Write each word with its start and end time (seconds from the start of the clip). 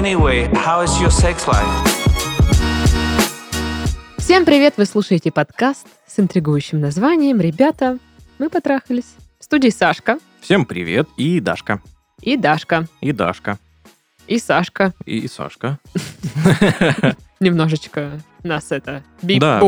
Anyway, 0.00 0.50
how 0.54 0.82
is 0.82 0.98
your 0.98 1.10
sex 1.10 1.46
life? 1.46 1.68
Всем 4.16 4.46
привет! 4.46 4.72
Вы 4.78 4.86
слушаете 4.86 5.30
подкаст 5.30 5.86
с 6.06 6.18
интригующим 6.18 6.80
названием 6.80 7.38
«Ребята, 7.38 7.98
мы 8.38 8.48
потрахались». 8.48 9.14
В 9.38 9.44
студии 9.44 9.68
Сашка 9.68 10.18
Всем 10.40 10.64
привет, 10.64 11.06
и 11.18 11.38
Дашка, 11.38 11.82
и 12.22 12.38
Дашка, 12.38 12.86
и 13.02 13.12
Дашка, 13.12 13.58
и 14.26 14.38
Сашка. 14.38 14.94
и 15.04 15.28
Сашка. 15.28 15.78
Немножечко 17.40 18.22
нас 18.42 18.72
это... 18.72 19.02
бип 19.20 19.40
Да. 19.40 19.60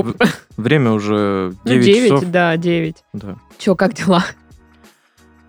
Время 0.57 0.93
уже 0.93 1.53
Ну, 1.63 1.71
9 1.71 1.85
девять, 1.85 2.11
часов. 2.11 2.31
да, 2.31 2.57
9. 2.57 3.05
Да. 3.13 3.37
Че, 3.59 3.77
как 3.77 3.93
дела? 3.93 4.25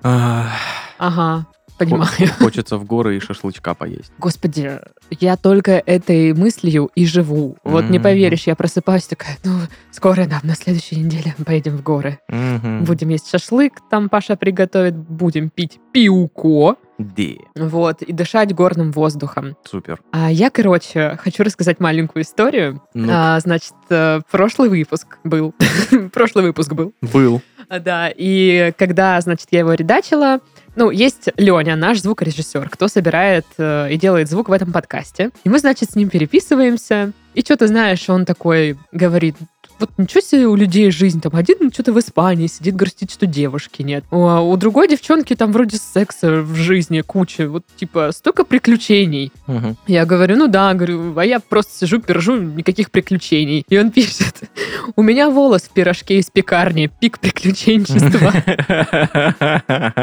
Ага, 0.01 1.47
понимаю. 1.85 2.09
хо- 2.37 2.43
Хочется 2.45 2.77
в 2.77 2.85
горы 2.85 3.17
и 3.17 3.19
шашлычка 3.19 3.73
поесть. 3.73 4.11
Господи, 4.17 4.79
я 5.09 5.37
только 5.37 5.71
этой 5.85 6.33
мыслью 6.33 6.89
и 6.95 7.05
живу. 7.05 7.57
Вот 7.63 7.85
не 7.89 7.97
Мгм. 7.99 8.03
поверишь, 8.03 8.47
я 8.47 8.55
просыпаюсь 8.55 9.05
такая, 9.07 9.37
ну, 9.43 9.51
скоро, 9.91 10.25
да, 10.25 10.39
на 10.43 10.55
следующей 10.55 10.97
неделе 10.97 11.35
поедем 11.45 11.77
в 11.77 11.83
горы. 11.83 12.19
Мгм. 12.27 12.83
Будем 12.83 13.09
есть 13.09 13.29
шашлык, 13.29 13.73
там 13.89 14.09
Паша 14.09 14.35
приготовит, 14.35 14.95
будем 14.95 15.49
пить 15.49 15.79
пиуко, 15.91 16.75
Де, 16.99 17.37
вот, 17.55 18.01
и 18.03 18.13
дышать 18.13 18.53
горным 18.53 18.91
воздухом. 18.91 19.55
супер. 19.65 19.99
А 20.11 20.31
я, 20.31 20.49
короче, 20.49 21.17
хочу 21.21 21.43
рассказать 21.43 21.79
маленькую 21.79 22.23
историю. 22.23 22.81
Ну, 22.93 23.09
А, 23.11 23.39
значит, 23.39 23.73
э, 23.89 24.21
прошлый 24.31 24.69
выпуск 24.69 25.17
был. 25.23 25.53
прошлый 26.13 26.45
выпуск 26.45 26.71
был. 26.73 26.93
был. 27.01 27.41
А, 27.69 27.79
Да, 27.79 28.09
и 28.15 28.71
когда, 28.77 29.19
значит, 29.21 29.47
я 29.51 29.59
его 29.59 29.73
редачила, 29.73 30.39
ну, 30.75 30.89
есть 30.89 31.29
Леня, 31.37 31.75
наш 31.75 32.01
звукорежиссер, 32.01 32.69
кто 32.69 32.87
собирает 32.87 33.45
э, 33.57 33.91
и 33.91 33.97
делает 33.97 34.29
звук 34.29 34.49
в 34.49 34.51
этом 34.51 34.71
подкасте. 34.71 35.29
И 35.43 35.49
мы, 35.49 35.59
значит, 35.59 35.91
с 35.91 35.95
ним 35.95 36.09
переписываемся. 36.09 37.11
И 37.33 37.41
что 37.41 37.57
ты 37.57 37.67
знаешь, 37.67 38.09
он 38.09 38.25
такой 38.25 38.77
говорит, 38.91 39.35
вот 39.79 39.91
ничего 39.97 40.21
себе 40.21 40.47
у 40.47 40.55
людей 40.55 40.91
жизнь, 40.91 41.21
там 41.21 41.35
один 41.35 41.71
что-то 41.71 41.93
в 41.93 41.99
Испании 41.99 42.47
сидит, 42.47 42.75
грустит, 42.75 43.11
что 43.11 43.25
девушки 43.25 43.81
нет. 43.81 44.03
А 44.11 44.41
у 44.41 44.55
другой 44.57 44.87
девчонки 44.87 45.35
там 45.35 45.51
вроде 45.51 45.77
секса 45.77 46.41
в 46.41 46.55
жизни 46.55 47.01
куча, 47.01 47.47
вот 47.47 47.63
типа 47.75 48.11
столько 48.11 48.43
приключений. 48.43 49.31
Мгм. 49.47 49.77
Я 49.87 50.05
говорю, 50.05 50.37
ну 50.37 50.47
да, 50.47 50.73
говорю, 50.73 51.17
а 51.17 51.25
я 51.25 51.39
просто 51.39 51.77
сижу, 51.77 51.99
пержу, 51.99 52.35
никаких 52.37 52.91
приключений. 52.91 53.65
И 53.69 53.77
он 53.77 53.91
пишет, 53.91 54.49
у 54.95 55.01
меня 55.01 55.29
волос 55.29 55.63
в 55.63 55.69
пирожке 55.69 56.19
из 56.19 56.29
пекарни, 56.29 56.91
пик 56.99 57.19
приключенчества. 57.19 58.33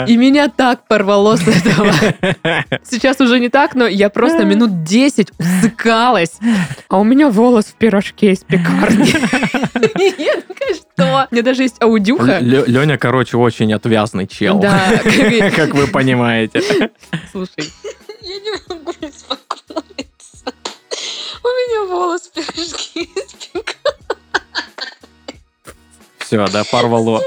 И 0.06 0.16
меня 0.16 0.48
так 0.48 0.86
порвало 0.86 1.36
с 1.36 1.46
этого. 1.46 1.92
Сейчас 2.84 3.20
уже 3.20 3.40
не 3.40 3.48
так, 3.48 3.74
но 3.74 3.86
я 3.86 4.10
просто 4.10 4.44
минут 4.44 4.84
10 4.84 5.28
усыкалась. 5.38 6.38
А 6.88 6.98
у 6.98 7.04
меня 7.04 7.30
волос 7.30 7.66
в 7.66 7.74
пирожке 7.74 8.32
из 8.32 8.38
пекарни. 8.38 9.14
Я 9.62 10.40
такая, 10.42 10.74
что? 10.74 11.28
У 11.30 11.34
меня 11.34 11.42
даже 11.42 11.62
есть 11.62 11.80
аудюха. 11.82 12.38
Леня, 12.40 12.98
короче, 12.98 13.36
очень 13.36 13.72
отвязный 13.72 14.26
чел. 14.26 14.58
Да, 14.58 15.00
Как 15.56 15.74
вы 15.74 15.86
понимаете. 15.92 16.62
слушай, 17.32 17.70
Я 18.22 18.38
не 18.40 18.50
могу 18.68 18.90
успокоиться. 18.90 20.52
У 21.42 21.48
меня 21.48 21.84
волос 21.92 22.30
испекал. 22.34 23.64
Все, 26.18 26.46
да, 26.48 26.62
порвало. 26.70 27.22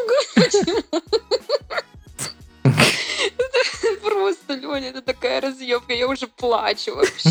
Просто, 4.01 4.42
Леня, 4.55 4.89
это 4.89 5.01
такая 5.01 5.41
разъемка, 5.41 5.93
я 5.93 6.07
уже 6.07 6.27
плачу 6.27 6.95
вообще. 6.95 7.29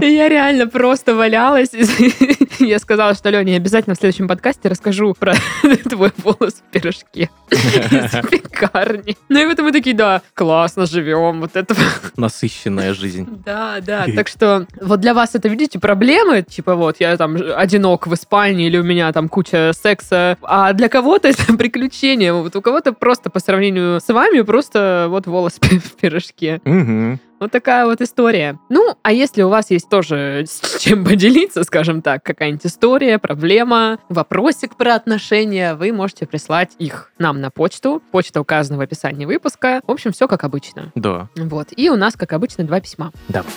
Я 0.00 0.28
реально 0.28 0.66
просто 0.66 1.14
валялась. 1.14 1.70
Я 2.58 2.78
сказала, 2.78 3.14
что, 3.14 3.30
Леня, 3.30 3.52
я 3.52 3.56
обязательно 3.56 3.94
в 3.94 3.98
следующем 3.98 4.28
подкасте 4.28 4.68
расскажу 4.68 5.14
про 5.18 5.34
твой 5.88 6.12
волос 6.18 6.54
в 6.54 6.70
пирожке 6.70 7.30
из 7.50 8.28
пекарни. 8.30 9.16
Ну 9.28 9.40
и 9.40 9.46
вот 9.46 9.58
мы 9.58 9.72
такие, 9.72 9.94
да, 9.94 10.22
классно 10.34 10.86
живем, 10.86 11.40
вот 11.40 11.56
это... 11.56 11.74
Насыщенная 12.16 12.94
жизнь. 12.94 13.26
Да, 13.44 13.80
да, 13.80 14.06
так 14.14 14.28
что 14.28 14.66
вот 14.80 15.00
для 15.00 15.14
вас 15.14 15.34
это, 15.34 15.48
видите, 15.48 15.78
проблемы, 15.78 16.42
типа 16.42 16.74
вот 16.74 16.96
я 17.00 17.16
там 17.16 17.36
одинок 17.56 18.06
в 18.06 18.14
Испании 18.14 18.66
или 18.66 18.78
у 18.78 18.84
меня 18.84 19.12
там 19.12 19.28
куча 19.28 19.72
секса, 19.74 20.38
а 20.42 20.72
для 20.72 20.88
кого-то 20.88 21.28
это 21.28 21.56
приключение, 21.56 22.32
вот 22.32 22.54
у 22.56 22.62
кого-то 22.62 22.92
просто 22.92 23.30
по 23.30 23.40
сравнению 23.40 24.00
с 24.00 24.12
вами 24.12 24.42
просто 24.42 25.06
вот 25.08 25.26
волос 25.26 25.54
в 25.84 25.96
пирожке. 25.96 26.60
Мгм. 26.64 27.20
Вот 27.40 27.50
такая 27.50 27.84
вот 27.84 28.00
история. 28.00 28.58
Ну, 28.70 28.96
а 29.02 29.12
если 29.12 29.42
у 29.42 29.48
вас 29.48 29.70
есть 29.70 29.88
тоже 29.88 30.44
с 30.48 30.78
чем 30.78 31.04
поделиться, 31.04 31.62
скажем 31.64 32.00
так, 32.00 32.22
какая-нибудь 32.22 32.64
история, 32.64 33.18
проблема, 33.18 33.98
вопросик 34.08 34.76
про 34.76 34.94
отношения, 34.94 35.74
вы 35.74 35.92
можете 35.92 36.26
прислать 36.26 36.70
их 36.78 37.12
нам 37.18 37.40
на 37.40 37.50
почту. 37.50 38.02
Почта 38.12 38.40
указана 38.40 38.78
в 38.78 38.80
описании 38.80 39.26
выпуска. 39.26 39.80
В 39.86 39.90
общем, 39.90 40.12
все 40.12 40.26
как 40.26 40.44
обычно. 40.44 40.90
Да. 40.94 41.28
Вот. 41.36 41.68
И 41.76 41.90
у 41.90 41.96
нас, 41.96 42.14
как 42.14 42.32
обычно, 42.32 42.64
два 42.64 42.80
письма. 42.80 43.12
Давай. 43.28 43.52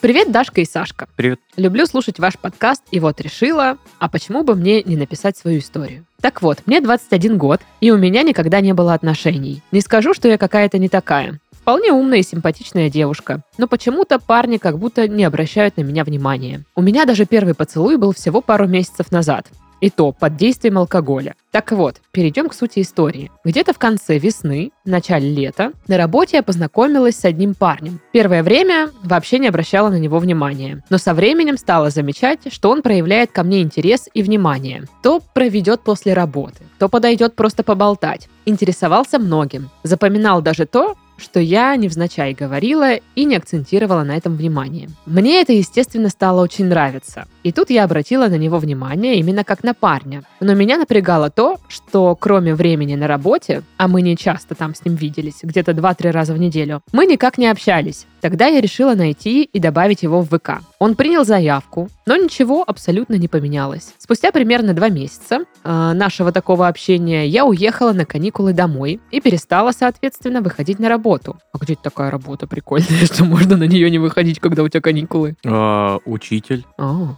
Привет, 0.00 0.32
Дашка 0.32 0.60
и 0.60 0.64
Сашка. 0.64 1.08
Привет. 1.14 1.38
Люблю 1.56 1.86
слушать 1.86 2.18
ваш 2.18 2.36
подкаст, 2.36 2.82
и 2.90 2.98
вот 2.98 3.20
решила, 3.20 3.78
а 4.00 4.08
почему 4.08 4.42
бы 4.42 4.56
мне 4.56 4.82
не 4.82 4.96
написать 4.96 5.36
свою 5.36 5.60
историю? 5.60 6.04
Так 6.22 6.40
вот, 6.40 6.58
мне 6.66 6.80
21 6.80 7.36
год, 7.36 7.60
и 7.80 7.90
у 7.90 7.98
меня 7.98 8.22
никогда 8.22 8.60
не 8.60 8.72
было 8.72 8.94
отношений. 8.94 9.60
Не 9.72 9.80
скажу, 9.80 10.14
что 10.14 10.28
я 10.28 10.38
какая-то 10.38 10.78
не 10.78 10.88
такая. 10.88 11.40
Вполне 11.50 11.92
умная 11.92 12.18
и 12.18 12.22
симпатичная 12.22 12.88
девушка, 12.88 13.42
но 13.58 13.66
почему-то 13.66 14.20
парни 14.20 14.56
как 14.56 14.78
будто 14.78 15.08
не 15.08 15.24
обращают 15.24 15.76
на 15.76 15.82
меня 15.82 16.04
внимания. 16.04 16.62
У 16.76 16.82
меня 16.82 17.06
даже 17.06 17.26
первый 17.26 17.54
поцелуй 17.54 17.96
был 17.96 18.14
всего 18.14 18.40
пару 18.40 18.68
месяцев 18.68 19.10
назад. 19.10 19.48
И 19.82 19.90
то 19.90 20.12
под 20.12 20.36
действием 20.36 20.78
алкоголя. 20.78 21.34
Так 21.50 21.72
вот, 21.72 21.96
перейдем 22.12 22.48
к 22.48 22.54
сути 22.54 22.80
истории. 22.80 23.32
Где-то 23.44 23.74
в 23.74 23.78
конце 23.78 24.16
весны, 24.16 24.70
начале 24.84 25.28
лета, 25.28 25.72
на 25.88 25.98
работе 25.98 26.36
я 26.36 26.44
познакомилась 26.44 27.16
с 27.16 27.24
одним 27.24 27.54
парнем. 27.54 27.98
Первое 28.12 28.44
время 28.44 28.90
вообще 29.02 29.40
не 29.40 29.48
обращала 29.48 29.90
на 29.90 29.98
него 29.98 30.20
внимания. 30.20 30.84
Но 30.88 30.98
со 30.98 31.14
временем 31.14 31.58
стала 31.58 31.90
замечать, 31.90 32.52
что 32.52 32.70
он 32.70 32.80
проявляет 32.80 33.32
ко 33.32 33.42
мне 33.42 33.60
интерес 33.60 34.08
и 34.14 34.22
внимание. 34.22 34.84
То 35.02 35.20
проведет 35.34 35.82
после 35.82 36.14
работы, 36.14 36.62
то 36.78 36.88
подойдет 36.88 37.34
просто 37.34 37.64
поболтать. 37.64 38.28
Интересовался 38.46 39.18
многим. 39.18 39.68
Запоминал 39.82 40.42
даже 40.42 40.64
то, 40.64 40.94
что 41.22 41.40
я 41.40 41.74
невзначай 41.76 42.34
говорила 42.34 42.96
и 43.14 43.24
не 43.24 43.36
акцентировала 43.36 44.02
на 44.02 44.16
этом 44.16 44.36
внимание. 44.36 44.88
Мне 45.06 45.40
это, 45.40 45.52
естественно, 45.52 46.08
стало 46.08 46.42
очень 46.42 46.66
нравиться. 46.66 47.26
И 47.42 47.52
тут 47.52 47.70
я 47.70 47.84
обратила 47.84 48.28
на 48.28 48.36
него 48.36 48.58
внимание 48.58 49.16
именно 49.16 49.44
как 49.44 49.64
на 49.64 49.74
парня. 49.74 50.22
Но 50.40 50.54
меня 50.54 50.76
напрягало 50.76 51.30
то, 51.30 51.58
что 51.68 52.14
кроме 52.16 52.54
времени 52.54 52.94
на 52.94 53.06
работе, 53.06 53.62
а 53.76 53.88
мы 53.88 54.02
не 54.02 54.16
часто 54.16 54.54
там 54.54 54.74
с 54.74 54.84
ним 54.84 54.96
виделись, 54.96 55.38
где-то 55.42 55.72
2-3 55.72 56.10
раза 56.10 56.34
в 56.34 56.38
неделю, 56.38 56.82
мы 56.92 57.06
никак 57.06 57.38
не 57.38 57.46
общались. 57.46 58.06
Тогда 58.22 58.46
я 58.46 58.60
решила 58.60 58.94
найти 58.94 59.42
и 59.42 59.58
добавить 59.58 60.04
его 60.04 60.22
в 60.22 60.28
ВК. 60.28 60.60
Он 60.78 60.94
принял 60.94 61.24
заявку, 61.24 61.88
но 62.06 62.14
ничего 62.14 62.62
абсолютно 62.64 63.14
не 63.14 63.26
поменялось. 63.26 63.94
Спустя 63.98 64.30
примерно 64.30 64.74
два 64.74 64.90
месяца 64.90 65.40
э, 65.64 65.92
нашего 65.92 66.30
такого 66.30 66.68
общения 66.68 67.26
я 67.26 67.44
уехала 67.44 67.92
на 67.92 68.06
каникулы 68.06 68.52
домой 68.52 69.00
и 69.10 69.20
перестала, 69.20 69.72
соответственно, 69.72 70.40
выходить 70.40 70.78
на 70.78 70.88
работу. 70.88 71.36
А 71.52 71.58
где 71.58 71.74
такая 71.74 72.12
работа 72.12 72.46
прикольная, 72.46 73.06
что 73.12 73.24
можно 73.24 73.56
на 73.56 73.64
нее 73.64 73.90
не 73.90 73.98
выходить, 73.98 74.38
когда 74.38 74.62
у 74.62 74.68
тебя 74.68 74.80
каникулы? 74.80 75.34
А, 75.44 75.98
Учитель. 76.04 76.64
А. 76.78 77.16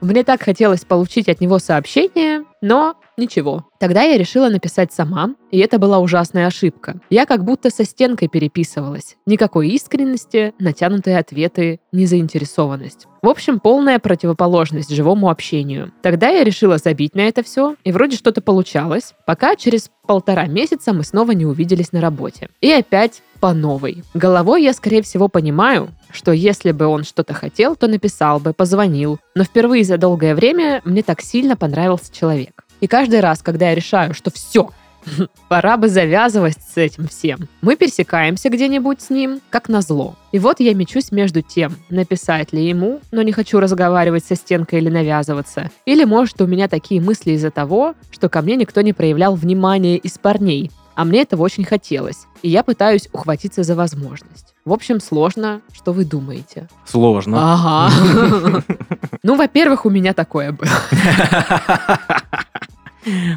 Мне 0.00 0.22
так 0.22 0.42
хотелось 0.42 0.84
получить 0.84 1.28
от 1.28 1.40
него 1.40 1.58
сообщение, 1.58 2.44
но 2.62 2.94
ничего. 3.20 3.66
Тогда 3.78 4.02
я 4.02 4.18
решила 4.18 4.48
написать 4.48 4.92
сама, 4.92 5.34
и 5.52 5.58
это 5.58 5.78
была 5.78 6.00
ужасная 6.00 6.46
ошибка. 6.46 7.00
Я 7.10 7.26
как 7.26 7.44
будто 7.44 7.70
со 7.70 7.84
стенкой 7.84 8.28
переписывалась. 8.28 9.16
Никакой 9.26 9.68
искренности, 9.68 10.54
натянутые 10.58 11.18
ответы, 11.18 11.80
незаинтересованность. 11.92 13.06
В 13.22 13.28
общем, 13.28 13.60
полная 13.60 13.98
противоположность 13.98 14.90
живому 14.90 15.28
общению. 15.28 15.92
Тогда 16.02 16.28
я 16.28 16.42
решила 16.42 16.78
забить 16.78 17.14
на 17.14 17.20
это 17.20 17.42
все, 17.42 17.76
и 17.84 17.92
вроде 17.92 18.16
что-то 18.16 18.40
получалось, 18.40 19.14
пока 19.26 19.56
через 19.56 19.90
полтора 20.06 20.46
месяца 20.46 20.92
мы 20.92 21.04
снова 21.04 21.32
не 21.32 21.44
увиделись 21.44 21.92
на 21.92 22.00
работе. 22.00 22.48
И 22.60 22.72
опять 22.72 23.22
по 23.40 23.52
новой. 23.52 24.04
Головой 24.14 24.62
я, 24.62 24.72
скорее 24.72 25.02
всего, 25.02 25.28
понимаю, 25.28 25.90
что 26.10 26.32
если 26.32 26.72
бы 26.72 26.86
он 26.86 27.04
что-то 27.04 27.34
хотел, 27.34 27.76
то 27.76 27.88
написал 27.88 28.40
бы, 28.40 28.52
позвонил. 28.52 29.18
Но 29.34 29.44
впервые 29.44 29.84
за 29.84 29.98
долгое 29.98 30.34
время 30.34 30.82
мне 30.84 31.02
так 31.02 31.20
сильно 31.20 31.56
понравился 31.56 32.12
человек. 32.12 32.64
И 32.80 32.86
каждый 32.86 33.20
раз, 33.20 33.42
когда 33.42 33.68
я 33.68 33.74
решаю, 33.74 34.14
что 34.14 34.30
все, 34.30 34.70
пора 35.48 35.76
бы 35.76 35.88
завязывать 35.88 36.56
с 36.56 36.76
этим 36.76 37.08
всем, 37.08 37.48
мы 37.60 37.76
пересекаемся 37.76 38.48
где-нибудь 38.48 39.00
с 39.00 39.10
ним, 39.10 39.40
как 39.50 39.68
назло. 39.68 40.16
И 40.32 40.38
вот 40.38 40.60
я 40.60 40.74
мечусь 40.74 41.12
между 41.12 41.42
тем, 41.42 41.76
написать 41.90 42.52
ли 42.52 42.66
ему, 42.66 43.00
но 43.10 43.22
не 43.22 43.32
хочу 43.32 43.60
разговаривать 43.60 44.24
со 44.24 44.34
стенкой 44.34 44.80
или 44.80 44.88
навязываться. 44.88 45.70
Или, 45.84 46.04
может, 46.04 46.40
у 46.40 46.46
меня 46.46 46.68
такие 46.68 47.00
мысли 47.00 47.32
из-за 47.32 47.50
того, 47.50 47.94
что 48.10 48.28
ко 48.28 48.42
мне 48.42 48.56
никто 48.56 48.80
не 48.80 48.92
проявлял 48.92 49.34
внимания 49.34 49.96
из 49.96 50.18
парней, 50.18 50.70
а 50.94 51.04
мне 51.04 51.22
этого 51.22 51.42
очень 51.42 51.64
хотелось. 51.64 52.26
И 52.42 52.48
я 52.48 52.62
пытаюсь 52.62 53.08
ухватиться 53.12 53.62
за 53.62 53.74
возможность. 53.74 54.54
В 54.64 54.72
общем, 54.72 55.00
сложно. 55.00 55.62
Что 55.72 55.92
вы 55.92 56.04
думаете? 56.04 56.68
Сложно. 56.86 57.38
Ага. 57.54 58.62
Ну, 59.22 59.36
во-первых, 59.36 59.84
у 59.84 59.90
меня 59.90 60.14
такое 60.14 60.50
было. 60.50 60.70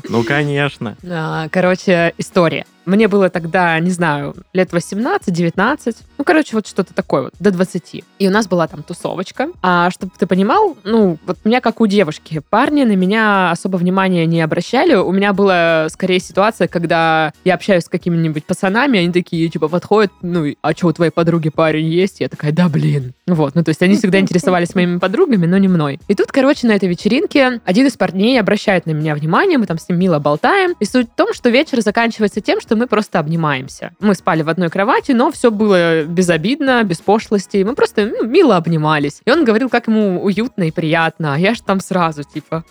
Ну, 0.10 0.24
конечно. 0.24 0.98
А, 1.10 1.48
Короче, 1.50 2.14
история. 2.18 2.66
Мне 2.86 3.08
было 3.08 3.30
тогда, 3.30 3.80
не 3.80 3.92
знаю, 3.92 4.36
лет 4.54 4.72
18-19. 4.72 5.96
Ну, 6.18 6.24
короче, 6.24 6.56
вот 6.56 6.68
что-то 6.68 6.94
такое 6.94 7.24
вот, 7.24 7.34
до 7.40 7.52
20. 7.52 8.04
И 8.20 8.28
у 8.28 8.32
нас 8.32 8.48
была 8.48 8.68
там 8.68 8.84
тусовочка. 8.84 9.50
А 9.62 9.90
чтобы 9.90 10.14
ты 10.18 10.28
понимал, 10.28 10.78
ну, 10.84 11.18
вот 11.26 11.38
у 11.44 11.48
меня 11.48 11.62
как 11.62 11.82
у 11.82 11.88
девушки. 11.88 12.42
Парни 12.50 12.84
на 12.84 12.96
меня 12.96 13.52
особо 13.52 13.78
внимания 13.78 14.26
не 14.26 14.42
обращали. 14.42 14.96
У 14.96 15.12
меня 15.12 15.34
была 15.34 15.88
скорее 15.90 16.20
ситуация, 16.20 16.68
когда 16.68 17.34
я 17.44 17.56
общаюсь 17.56 17.86
с 17.86 17.90
какими-нибудь 17.90 18.46
пацанами, 18.46 19.00
они 19.00 19.12
такие, 19.12 19.50
типа, 19.50 19.68
подходят, 19.68 20.12
ну, 20.22 20.54
а 20.62 20.74
что, 20.74 20.88
у 20.88 20.94
твоей 20.94 21.12
подруги 21.12 21.50
парень 21.50 21.88
есть? 21.88 22.20
Я 22.20 22.30
такая, 22.30 22.52
да, 22.52 22.70
блин. 22.70 23.14
Вот, 23.28 23.56
ну, 23.56 23.64
то 23.64 23.70
есть 23.70 23.82
они 23.82 23.96
всегда 23.96 24.20
интересовались 24.20 24.76
моими 24.76 25.00
подругами, 25.00 25.46
но 25.46 25.58
не 25.58 25.68
мной. 25.68 26.00
И 26.08 26.16
тут, 26.16 26.32
короче, 26.32 26.68
на 26.68 26.74
этой 26.74 26.90
вечеринке 26.90 27.62
один 27.66 27.88
из 27.88 27.94
парней 27.94 28.40
обращает 28.40 28.86
на 28.86 28.92
меня 28.92 29.16
внимание, 29.16 29.58
мы 29.58 29.66
там 29.66 29.78
с 29.78 29.88
ним 29.90 30.00
мило 30.00 30.20
болтаем. 30.20 30.76
И 30.80 30.86
суть 30.86 31.10
в 31.10 31.16
том, 31.16 31.34
что 31.34 31.50
вечер 31.50 31.82
заканчивается 31.82 32.42
тем, 32.42 32.62
что 32.62 32.73
мы 32.76 32.88
просто 32.88 33.20
обнимаемся. 33.20 33.92
Мы 34.00 34.16
спали 34.16 34.42
в 34.42 34.50
одной 34.50 34.70
кровати, 34.70 35.12
но 35.12 35.32
все 35.32 35.52
было 35.52 36.04
безобидно, 36.04 36.84
без 36.84 36.98
пошлости. 37.02 37.64
Мы 37.64 37.76
просто 37.76 38.06
ну, 38.06 38.26
мило 38.26 38.58
обнимались. 38.58 39.22
И 39.26 39.32
он 39.32 39.46
говорил, 39.46 39.70
как 39.70 39.88
ему 39.88 40.24
уютно 40.24 40.64
и 40.64 40.72
приятно. 40.72 41.36
А 41.36 41.38
я 41.38 41.54
же 41.54 41.64
там 41.64 41.80
сразу, 41.80 42.24
типа... 42.24 42.64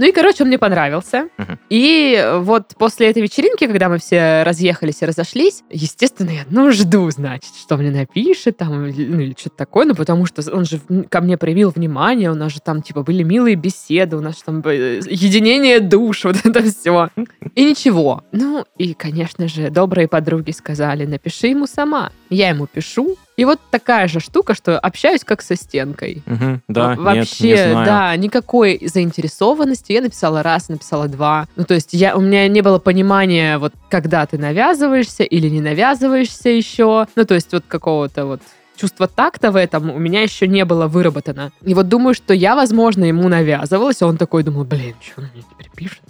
Ну 0.00 0.06
и, 0.06 0.12
короче, 0.12 0.44
он 0.44 0.48
мне 0.48 0.58
понравился. 0.58 1.28
Мгм. 1.36 1.58
И 1.68 2.26
вот 2.38 2.74
после 2.78 3.10
этой 3.10 3.20
вечеринки, 3.20 3.66
когда 3.66 3.90
мы 3.90 3.98
все 3.98 4.44
разъехались 4.44 5.02
и 5.02 5.04
разошлись, 5.04 5.62
естественно, 5.68 6.30
я, 6.30 6.44
ну, 6.48 6.72
жду, 6.72 7.10
значит, 7.10 7.54
что 7.54 7.76
мне 7.76 7.90
напишет, 7.90 8.56
там, 8.56 8.88
ну, 8.88 8.88
или 8.88 9.36
что-то 9.38 9.56
такое, 9.58 9.84
ну, 9.84 9.94
потому 9.94 10.24
что 10.24 10.40
он 10.56 10.64
же 10.64 10.80
ко 11.10 11.20
мне 11.20 11.36
проявил 11.36 11.68
внимание, 11.68 12.30
у 12.30 12.34
нас 12.34 12.50
же 12.50 12.60
там, 12.64 12.80
типа, 12.80 13.02
были 13.02 13.22
милые 13.22 13.56
беседы, 13.56 14.16
у 14.16 14.22
нас 14.22 14.42
там 14.42 14.62
э, 14.64 15.00
единение 15.06 15.80
душ, 15.80 16.24
вот 16.24 16.36
это 16.46 16.62
все. 16.62 17.10
И 17.54 17.62
ничего. 17.62 18.24
Ну, 18.32 18.64
и, 18.78 18.94
конечно 18.94 19.48
же, 19.48 19.68
добрые 19.68 20.08
подруги 20.08 20.52
сказали, 20.52 21.04
напиши 21.04 21.48
ему 21.48 21.66
сама. 21.66 22.10
Я 22.30 22.48
ему 22.48 22.66
пишу, 22.66 23.18
и 23.40 23.44
вот 23.46 23.58
такая 23.70 24.06
же 24.06 24.20
штука, 24.20 24.52
что 24.52 24.78
общаюсь 24.78 25.24
как 25.24 25.40
со 25.40 25.56
стенкой. 25.56 26.22
Мгм, 26.26 26.60
Да, 26.68 26.88
Во- 26.88 27.14
нет, 27.14 27.26
Вообще, 27.26 27.48
не 27.48 27.56
знаю. 27.56 27.86
да, 27.86 28.16
никакой 28.16 28.78
заинтересованности. 28.84 29.92
Я 29.92 30.02
написала 30.02 30.42
раз, 30.42 30.68
написала 30.68 31.08
два. 31.08 31.48
Ну, 31.56 31.64
то 31.64 31.72
есть 31.72 31.94
я, 31.94 32.16
у 32.16 32.20
меня 32.20 32.46
не 32.48 32.60
было 32.60 32.78
понимания, 32.78 33.56
вот 33.56 33.72
когда 33.88 34.26
ты 34.26 34.36
навязываешься 34.36 35.22
или 35.22 35.48
не 35.48 35.62
навязываешься 35.62 36.50
еще. 36.50 37.06
Ну, 37.16 37.24
то 37.24 37.34
есть 37.34 37.50
вот 37.52 37.64
какого-то 37.66 38.26
вот 38.26 38.42
чувства 38.76 39.08
такта 39.08 39.50
в 39.52 39.56
этом 39.56 39.88
у 39.90 39.98
меня 39.98 40.20
еще 40.20 40.46
не 40.46 40.66
было 40.66 40.86
выработано. 40.86 41.50
И 41.62 41.72
вот 41.72 41.88
думаю, 41.88 42.12
что 42.12 42.34
я, 42.34 42.54
возможно, 42.54 43.04
ему 43.06 43.26
навязывалась, 43.28 44.02
а 44.02 44.06
он 44.06 44.18
такой 44.18 44.42
думал, 44.42 44.64
блин, 44.64 44.94
что 45.00 45.22
он 45.22 45.28
мне 45.32 45.42
теперь 45.50 45.70
пишет? 45.74 46.02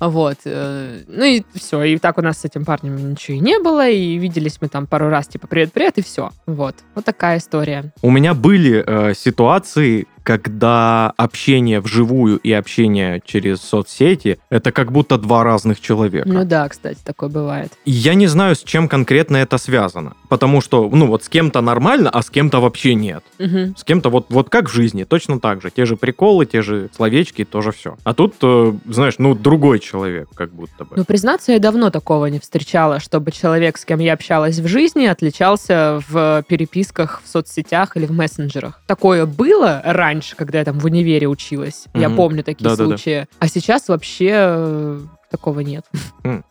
Вот. 0.00 0.38
э, 0.44 1.02
Ну 1.08 1.24
и 1.24 1.42
все. 1.54 1.82
И 1.82 1.98
так 1.98 2.18
у 2.18 2.22
нас 2.22 2.38
с 2.38 2.44
этим 2.44 2.64
парнем 2.64 3.10
ничего 3.10 3.36
и 3.36 3.40
не 3.40 3.58
было. 3.58 3.88
И 3.88 4.16
виделись 4.16 4.58
мы 4.60 4.68
там 4.68 4.86
пару 4.86 5.08
раз, 5.08 5.28
типа, 5.28 5.46
привет-привет, 5.46 5.98
и 5.98 6.02
все. 6.02 6.30
Вот. 6.46 6.76
Вот 6.94 7.04
такая 7.04 7.38
история. 7.38 7.92
У 8.02 8.10
меня 8.10 8.34
были 8.34 8.82
э, 8.86 9.14
ситуации, 9.14 10.06
когда 10.26 11.12
общение 11.16 11.80
вживую 11.80 12.38
и 12.38 12.50
общение 12.50 13.22
через 13.24 13.60
соцсети 13.60 14.40
это 14.50 14.72
как 14.72 14.90
будто 14.90 15.18
два 15.18 15.44
разных 15.44 15.80
человека. 15.80 16.28
Ну 16.28 16.44
да, 16.44 16.68
кстати, 16.68 16.98
такое 17.04 17.28
бывает. 17.28 17.72
Я 17.84 18.14
не 18.14 18.26
знаю, 18.26 18.56
с 18.56 18.64
чем 18.64 18.88
конкретно 18.88 19.36
это 19.36 19.56
связано. 19.56 20.14
Потому 20.28 20.60
что, 20.60 20.90
ну 20.92 21.06
вот 21.06 21.22
с 21.22 21.28
кем-то 21.28 21.60
нормально, 21.60 22.10
а 22.10 22.22
с 22.22 22.30
кем-то 22.30 22.60
вообще 22.60 22.94
нет. 22.94 23.22
Мгм. 23.38 23.76
С 23.76 23.84
кем-то 23.84 24.10
вот, 24.10 24.26
вот 24.30 24.50
как 24.50 24.68
в 24.68 24.72
жизни, 24.72 25.04
точно 25.04 25.38
так 25.38 25.62
же. 25.62 25.70
Те 25.70 25.86
же 25.86 25.96
приколы, 25.96 26.44
те 26.44 26.60
же 26.60 26.90
словечки, 26.96 27.44
тоже 27.44 27.70
все. 27.70 27.96
А 28.02 28.12
тут, 28.12 28.34
э, 28.42 28.72
знаешь, 28.86 29.14
ну 29.18 29.36
другой 29.36 29.78
человек, 29.78 30.28
как 30.34 30.52
будто 30.52 30.84
бы. 30.84 30.96
Ну, 30.96 31.04
признаться, 31.04 31.52
я 31.52 31.60
давно 31.60 31.90
такого 31.90 32.26
не 32.26 32.40
встречала, 32.40 32.98
чтобы 32.98 33.30
человек, 33.30 33.78
с 33.78 33.84
кем 33.84 34.00
я 34.00 34.14
общалась 34.14 34.58
в 34.58 34.66
жизни, 34.66 35.06
отличался 35.06 36.02
в 36.08 36.44
переписках 36.48 37.22
в 37.24 37.28
соцсетях 37.28 37.96
или 37.96 38.06
в 38.06 38.10
мессенджерах. 38.10 38.82
Такое 38.86 39.24
было 39.24 39.80
раньше, 39.84 40.15
когда 40.36 40.58
я 40.58 40.64
там 40.64 40.78
в 40.78 40.84
универе 40.84 41.26
училась. 41.28 41.86
Я 41.94 42.08
Мгм. 42.08 42.16
помню 42.16 42.42
такие 42.44 42.64
Да-да-да. 42.64 42.84
случаи. 42.96 43.26
А 43.38 43.48
сейчас 43.48 43.88
вообще 43.88 44.30
э, 44.34 45.00
такого 45.30 45.60
нет. 45.60 45.84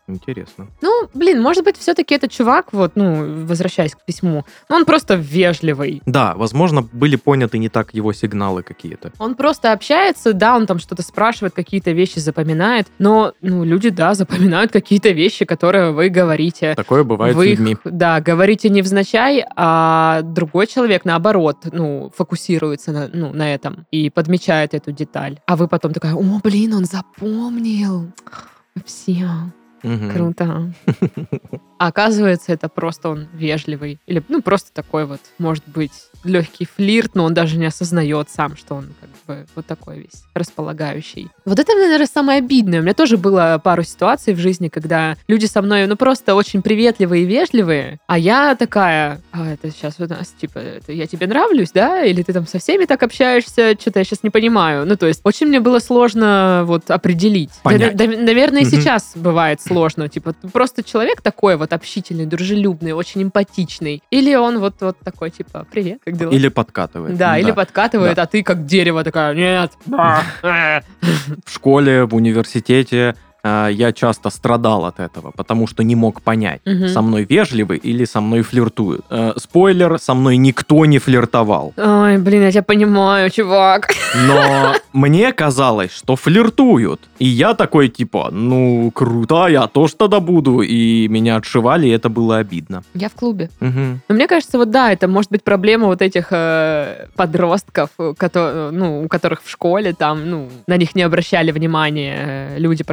Интересно. 0.08 0.68
Ну, 0.82 1.10
блин, 1.14 1.42
может 1.42 1.64
быть, 1.64 1.78
все-таки 1.78 2.16
этот 2.16 2.32
чувак, 2.32 2.74
вот, 2.74 2.96
ну, 2.96 3.46
возвращаясь 3.46 3.96
к 3.96 4.06
письму, 4.06 4.46
ну, 4.70 4.76
он 4.76 4.86
просто 4.86 5.16
вежливый. 5.16 6.02
Да, 6.06 6.36
возможно, 6.36 6.82
были 6.82 7.16
поняты 7.16 7.58
не 7.58 7.70
так 7.70 7.94
его 7.94 8.14
сигналы 8.14 8.64
какие-то. 8.64 9.12
Он 9.18 9.36
просто 9.36 9.72
общается, 9.72 10.34
да, 10.34 10.56
он 10.56 10.68
там 10.68 10.80
что-то 10.80 11.02
спрашивает, 11.02 11.54
какие-то 11.54 11.92
вещи 11.92 12.20
запоминает, 12.20 12.88
но, 13.00 13.34
ну, 13.42 13.64
люди, 13.64 13.90
да, 13.90 14.14
запоминают 14.14 14.72
какие-то 14.72 15.10
вещи, 15.10 15.46
которые 15.46 15.92
вы 15.92 16.10
говорите. 16.10 16.76
Такое 16.76 17.04
бывает 17.04 17.36
вы 17.36 17.48
с 17.48 17.50
людьми. 17.52 17.78
да, 17.84 18.22
говорите 18.22 18.70
невзначай, 18.70 19.44
а 19.56 20.22
другой 20.22 20.68
человек, 20.68 21.06
наоборот, 21.06 21.58
ну, 21.72 22.12
фокусируется 22.16 22.92
на, 22.92 23.10
ну, 23.12 23.34
на 23.34 23.54
этом 23.54 23.88
и 23.92 24.10
подмечает 24.10 24.74
эту 24.74 24.92
деталь. 24.92 25.40
А 25.48 25.56
вы 25.56 25.68
потом 25.68 25.94
такая, 25.94 26.14
о, 26.14 26.40
блин, 26.44 26.74
он 26.74 26.86
запомнил. 26.86 28.12
Все, 28.84 29.30
Мгм. 29.84 30.12
круто. 30.12 30.74
А 31.78 31.88
оказывается, 31.88 32.52
это 32.52 32.68
просто 32.70 33.10
он 33.10 33.28
вежливый. 33.34 34.00
Или, 34.06 34.24
ну, 34.28 34.42
просто 34.42 34.74
такой 34.74 35.06
вот, 35.06 35.22
может 35.38 35.64
быть, 35.68 35.94
легкий 36.26 36.66
флирт, 36.66 37.16
но 37.16 37.24
он 37.26 37.34
даже 37.34 37.58
не 37.58 37.66
осознает 37.66 38.30
сам, 38.30 38.56
что 38.58 38.76
он 38.76 38.90
как 39.00 39.10
бы 39.28 39.46
вот 39.56 39.66
такой 39.66 40.00
весь 40.00 40.24
располагающий. 40.34 41.30
Вот 41.46 41.60
это, 41.60 41.74
наверное, 41.74 42.08
самое 42.08 42.40
обидное. 42.40 42.80
У 42.80 42.84
меня 42.84 42.94
тоже 42.94 43.18
было 43.18 43.60
пару 43.64 43.84
ситуаций 43.84 44.34
в 44.34 44.40
жизни, 44.40 44.68
когда 44.70 45.16
люди 45.28 45.46
со 45.46 45.62
мной, 45.62 45.86
ну, 45.88 45.96
просто 45.96 46.36
очень 46.36 46.62
приветливые 46.62 47.24
и 47.24 47.26
вежливые, 47.26 48.00
а 48.08 48.18
я 48.18 48.56
такая, 48.56 49.22
а, 49.32 49.52
это 49.54 49.70
сейчас 49.72 49.96
у 50.00 50.08
нас, 50.08 50.30
типа, 50.40 50.60
это 50.60 50.92
я 50.92 51.08
тебе 51.08 51.28
нравлюсь, 51.28 51.72
да? 51.72 52.04
Или 52.04 52.24
ты 52.24 52.34
там 52.34 52.48
со 52.48 52.60
всеми 52.60 52.86
так 52.86 53.04
общаешься? 53.04 53.76
Что-то 53.80 54.00
я 54.00 54.06
сейчас 54.06 54.24
не 54.24 54.30
понимаю. 54.30 54.86
Ну, 54.86 54.96
то 54.96 55.06
есть, 55.08 55.22
очень 55.24 55.48
мне 55.48 55.60
было 55.60 55.80
сложно 55.80 56.64
вот 56.66 56.90
определить. 56.92 57.50
Да, 57.64 57.70
Понять. 57.72 57.96
да, 57.96 58.06
наверное, 58.08 58.62
и 58.62 58.66
Мгм. 58.66 58.72
сейчас 58.72 59.12
бывает 59.16 59.62
сложно. 59.62 60.10
Типа, 60.10 60.34
просто 60.54 60.84
человек 60.84 61.22
такой 61.22 61.58
вот 61.58 61.74
общительный, 61.74 62.26
дружелюбный, 62.26 62.94
очень 62.94 63.24
эмпатичный. 63.24 64.02
Или 64.12 64.36
он 64.36 64.60
вот, 64.60 64.76
вот 64.82 64.98
такой, 65.00 65.30
типа, 65.32 65.66
привет, 65.72 66.00
как 66.04 66.15
дела? 66.16 66.32
Или 66.32 66.48
подкатывает. 66.48 67.18
да, 67.18 67.38
или 67.38 67.52
подкатывает, 67.52 68.16
Да. 68.16 68.24
а 68.24 68.26
ты 68.26 68.44
как 68.44 68.66
дерево 68.66 69.04
такая, 69.04 69.34
нет. 69.34 69.72
а, 69.92 70.22
э». 70.44 70.82
В 71.46 71.54
школе, 71.54 72.06
в 72.06 72.16
университете 72.16 73.16
э, 73.46 73.70
я 73.72 73.92
часто 73.94 74.30
страдал 74.30 74.86
от 74.86 75.00
этого, 75.00 75.32
потому 75.38 75.68
что 75.68 75.84
не 75.84 75.96
мог 75.96 76.22
понять, 76.22 76.62
Мгм. 76.66 76.88
со 76.90 77.02
мной 77.02 77.26
вежливы 77.30 77.78
или 77.78 78.06
со 78.06 78.22
мной 78.22 78.42
флиртуют. 78.42 79.02
Э, 79.10 79.34
спойлер, 79.38 80.00
со 80.00 80.14
мной 80.14 80.38
никто 80.38 80.86
не 80.86 81.00
флиртовал. 81.00 81.74
Ой, 81.78 82.18
блин, 82.18 82.42
я 82.44 82.52
тебя 82.52 82.64
понимаю, 82.64 83.30
чувак. 83.30 83.88
Но 84.28 84.74
мне 84.94 85.32
казалось, 85.34 85.92
что 85.92 86.16
флиртуют. 86.16 87.00
И 87.20 87.26
я 87.26 87.54
такой, 87.54 87.90
типа, 87.90 88.30
ну, 88.32 88.92
круто, 88.92 89.48
я 89.48 89.68
тоже 89.68 89.96
тогда 89.96 90.20
буду. 90.20 90.62
И 90.62 91.08
меня 91.08 91.36
отшивали, 91.38 91.88
и 91.88 91.92
это 91.92 92.10
было 92.10 92.38
обидно. 92.38 92.84
Я 92.94 93.10
в 93.10 93.14
клубе. 93.14 93.50
Мгм. 93.60 94.02
Но 94.10 94.16
мне 94.16 94.28
кажется, 94.28 94.58
вот 94.58 94.70
да, 94.72 94.92
это 94.92 95.08
может 95.08 95.32
быть 95.32 95.44
проблема 95.44 95.86
вот 95.88 96.02
этих 96.02 96.28
э, 96.32 97.08
подростков, 97.16 97.90
которые, 98.18 98.72
ну, 98.72 99.04
у 99.04 99.08
которых 99.08 99.42
в 99.44 99.50
школе 99.50 99.94
там, 99.94 100.30
ну, 100.30 100.50
на 100.68 100.78
них 100.78 100.96
не 100.96 101.04
обращали 101.04 101.52
внимания 101.52 102.16
э, 102.56 102.60
люди 102.60 102.84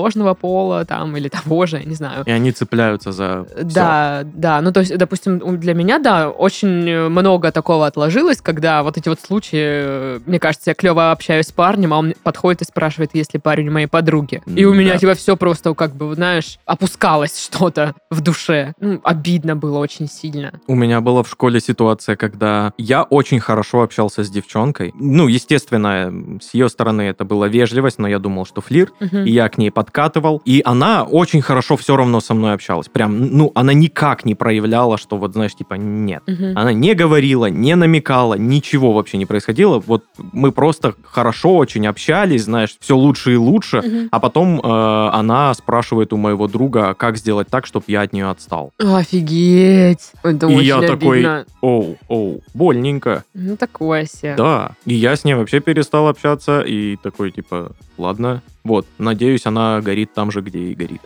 противоположного 0.00 0.34
пола 0.34 0.84
там 0.84 1.16
или 1.16 1.28
того 1.28 1.66
же, 1.66 1.82
не 1.84 1.94
знаю. 1.94 2.24
И 2.26 2.30
они 2.30 2.52
цепляются 2.52 3.12
за. 3.12 3.46
Да, 3.62 4.22
да. 4.24 4.60
Ну, 4.60 4.72
то 4.72 4.80
есть, 4.80 4.96
допустим, 4.96 5.58
для 5.58 5.74
меня, 5.74 5.98
да, 5.98 6.30
очень 6.30 7.08
много 7.08 7.52
такого 7.52 7.86
отложилось, 7.86 8.40
когда 8.40 8.82
вот 8.82 8.96
эти 8.96 9.08
вот 9.08 9.20
случаи, 9.20 9.58
э, 9.60 10.20
мне 10.26 10.38
кажется, 10.38 10.70
я 10.70 10.74
клево 10.74 11.10
общаюсь 11.10 11.46
с 11.46 11.52
парнем, 11.52 11.92
а 11.92 11.98
он 11.98 12.14
подходит 12.22 12.62
и 12.62 12.64
спрашивает, 12.64 13.10
есть 13.14 13.34
ли 13.34 13.40
парень 13.40 13.70
моей 13.70 13.86
подруги. 13.86 14.42
И 14.46 14.64
у 14.64 14.74
меня, 14.74 14.92
Да. 14.92 14.98
типа, 14.98 15.14
все 15.14 15.36
просто, 15.36 15.74
как 15.74 15.94
бы, 15.94 16.14
знаешь, 16.14 16.58
опускалось 16.66 17.38
что-то 17.44 17.94
в 18.10 18.20
душе. 18.20 18.72
Ну, 18.80 19.00
обидно 19.04 19.56
было 19.56 19.78
очень 19.78 20.08
сильно. 20.08 20.52
У 20.66 20.74
меня 20.74 21.00
была 21.00 21.22
в 21.22 21.28
школе 21.28 21.60
ситуация, 21.60 22.16
когда 22.16 22.72
я 22.78 23.02
очень 23.02 23.40
хорошо 23.40 23.82
общался 23.82 24.24
с 24.24 24.30
девчонкой. 24.30 24.92
Ну, 24.94 25.28
естественно, 25.28 26.38
с 26.40 26.54
ее 26.54 26.68
стороны 26.68 27.02
это 27.02 27.24
была 27.24 27.48
вежливость, 27.48 27.98
но 27.98 28.08
я 28.08 28.18
думал, 28.18 28.46
что 28.46 28.60
флирт. 28.60 28.92
Мгм. 29.00 29.24
И 29.24 29.30
я 29.30 29.48
к 29.48 29.58
ней 29.58 29.70
подкатывал. 29.90 30.40
И 30.44 30.62
она 30.64 31.02
очень 31.02 31.42
хорошо 31.42 31.76
все 31.76 31.96
равно 31.96 32.20
со 32.20 32.34
мной 32.34 32.54
общалась. 32.54 32.88
Прям, 32.88 33.36
ну, 33.36 33.50
она 33.54 33.72
никак 33.72 34.24
не 34.24 34.34
проявляла, 34.34 34.96
что 34.98 35.16
вот, 35.16 35.32
знаешь, 35.32 35.54
типа, 35.54 35.74
нет. 35.74 36.22
Мгм. 36.26 36.56
Она 36.56 36.72
не 36.72 36.94
говорила, 36.94 37.46
не 37.50 37.74
намекала, 37.76 38.34
ничего 38.34 38.92
вообще 38.92 39.18
не 39.18 39.26
происходило. 39.26 39.80
Вот 39.86 40.04
мы 40.32 40.52
просто 40.52 40.94
хорошо 41.02 41.56
очень 41.56 41.86
общались, 41.86 42.44
знаешь, 42.44 42.76
все 42.80 42.96
лучше 42.96 43.32
и 43.32 43.36
лучше. 43.36 43.80
Мгм. 43.82 44.08
А 44.12 44.20
потом 44.20 44.60
э, 44.60 45.10
она 45.12 45.52
спрашивает 45.54 46.12
у 46.12 46.16
моего 46.16 46.46
друга, 46.46 46.94
как 46.94 47.16
сделать 47.16 47.48
так, 47.48 47.66
чтобы 47.66 47.84
я 47.88 48.02
от 48.02 48.12
нее 48.12 48.30
отстал. 48.30 48.72
Офигеть. 48.78 50.12
Это 50.22 50.46
И 50.46 50.54
очень 50.54 50.66
я 50.66 50.80
такой- 50.80 51.18
обидно. 51.18 51.44
Оу, 51.60 51.96
оу, 52.08 52.40
больненько. 52.54 53.24
Ну, 53.34 53.56
такое 53.56 54.06
себе. 54.06 54.34
Да. 54.36 54.72
И 54.86 54.94
я 54.94 55.16
с 55.16 55.24
ней 55.24 55.34
вообще 55.34 55.60
перестал 55.60 56.08
общаться, 56.08 56.60
и 56.60 56.96
такой, 56.96 57.30
типа, 57.32 57.72
ладно. 57.98 58.42
Вот, 58.64 58.86
надеюсь, 58.98 59.46
она 59.46 59.80
горит 59.80 60.12
там 60.14 60.30
же, 60.30 60.40
где 60.40 60.58
и 60.58 60.74
горит. 60.74 61.00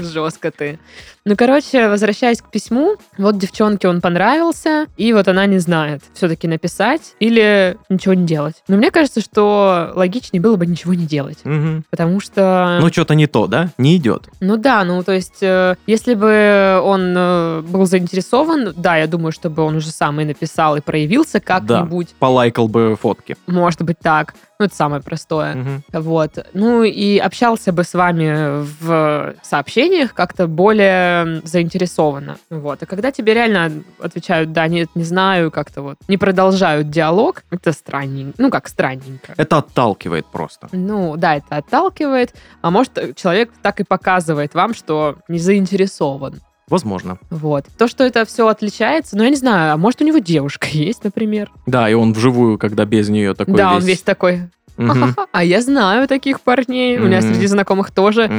Жестко 0.00 0.50
ты. 0.50 0.78
Ну, 1.24 1.36
короче, 1.36 1.88
возвращаясь 1.88 2.42
к 2.42 2.50
письму, 2.50 2.96
вот 3.16 3.38
девчонке 3.38 3.86
он 3.86 4.00
понравился, 4.00 4.86
и 4.96 5.12
вот 5.12 5.28
она 5.28 5.46
не 5.46 5.58
знает, 5.58 6.02
все-таки 6.14 6.48
написать 6.48 7.14
или 7.20 7.76
ничего 7.88 8.14
не 8.14 8.26
делать. 8.26 8.56
Но 8.66 8.76
мне 8.76 8.90
кажется, 8.90 9.20
что 9.20 9.92
логичнее 9.94 10.40
было 10.40 10.56
бы 10.56 10.66
ничего 10.66 10.94
не 10.94 11.06
делать. 11.06 11.38
Мгм. 11.44 11.84
Потому 11.90 12.18
что... 12.18 12.78
Ну, 12.80 12.88
что-то 12.88 13.14
не 13.14 13.28
то, 13.28 13.46
да? 13.46 13.68
Не 13.78 13.96
идет. 13.98 14.28
Ну 14.40 14.56
да, 14.56 14.82
ну 14.82 15.04
то 15.04 15.12
есть, 15.12 15.42
э, 15.42 15.76
если 15.86 16.14
бы 16.14 16.80
он 16.82 17.14
э, 17.16 17.60
был 17.68 17.86
заинтересован, 17.86 18.74
да, 18.76 18.96
я 18.96 19.06
думаю, 19.06 19.30
чтобы 19.30 19.62
он 19.62 19.76
уже 19.76 19.90
сам 19.90 20.20
и 20.20 20.24
написал, 20.24 20.76
и 20.76 20.80
проявился 20.80 21.38
как-нибудь. 21.38 22.08
Полайкал 22.18 22.66
бы 22.66 22.96
фотки. 23.00 23.36
Может 23.46 23.82
быть 23.82 24.00
так. 24.00 24.34
Ну, 24.58 24.66
это 24.66 24.76
самое 24.76 25.01
простое. 25.02 25.54
Мгм. 25.54 25.84
Вот. 25.92 26.46
Ну 26.54 26.82
и 26.82 27.18
общался 27.18 27.72
бы 27.72 27.84
с 27.84 27.94
вами 27.94 28.64
в 28.80 29.34
сообщениях 29.42 30.14
как-то 30.14 30.46
более 30.46 31.42
заинтересованно. 31.44 32.36
Вот. 32.50 32.82
А 32.82 32.86
когда 32.86 33.10
тебе 33.12 33.34
реально 33.34 33.84
отвечают, 34.00 34.52
да, 34.52 34.66
нет, 34.68 34.88
не 34.94 35.04
знаю, 35.04 35.50
как-то 35.50 35.82
вот 35.82 35.96
не 36.08 36.16
продолжают 36.16 36.90
диалог, 36.90 37.42
это 37.50 37.72
странненько. 37.72 38.34
Ну, 38.40 38.50
как 38.50 38.68
странненько. 38.68 39.34
Это 39.36 39.58
отталкивает 39.58 40.26
просто. 40.26 40.68
Ну, 40.72 41.16
да, 41.16 41.36
это 41.36 41.56
отталкивает, 41.56 42.34
а 42.60 42.70
может, 42.70 42.96
э, 42.98 43.12
человек 43.14 43.50
так 43.62 43.80
и 43.80 43.84
показывает 43.84 44.54
вам, 44.54 44.74
что 44.74 45.16
не 45.28 45.38
заинтересован. 45.38 46.40
Возможно. 46.68 47.18
Вот. 47.28 47.66
То, 47.76 47.86
что 47.86 48.02
это 48.02 48.24
все 48.24 48.48
отличается, 48.48 49.16
ну, 49.16 49.24
я 49.24 49.28
не 49.28 49.36
знаю, 49.36 49.74
а 49.74 49.76
может, 49.76 50.00
у 50.00 50.04
него 50.04 50.18
девушка 50.18 50.68
есть, 50.72 51.04
например? 51.04 51.50
Да, 51.66 51.88
и 51.90 51.94
он 51.94 52.12
вживую, 52.12 52.58
когда 52.58 52.84
без 52.84 53.08
нее 53.08 53.34
такой 53.34 53.56
да, 53.56 53.72
он 53.72 53.80
весь... 53.80 53.86
весь 53.86 54.02
такой, 54.02 54.48
Мгм. 54.82 55.00
«Ха-ха-ха, 55.00 55.26
а 55.32 55.44
я 55.44 55.60
знаю 55.60 56.08
таких 56.08 56.40
парней, 56.40 56.98
у 56.98 57.04
меня 57.04 57.20
среди 57.22 57.46
знакомых 57.46 57.90
тоже. 57.90 58.30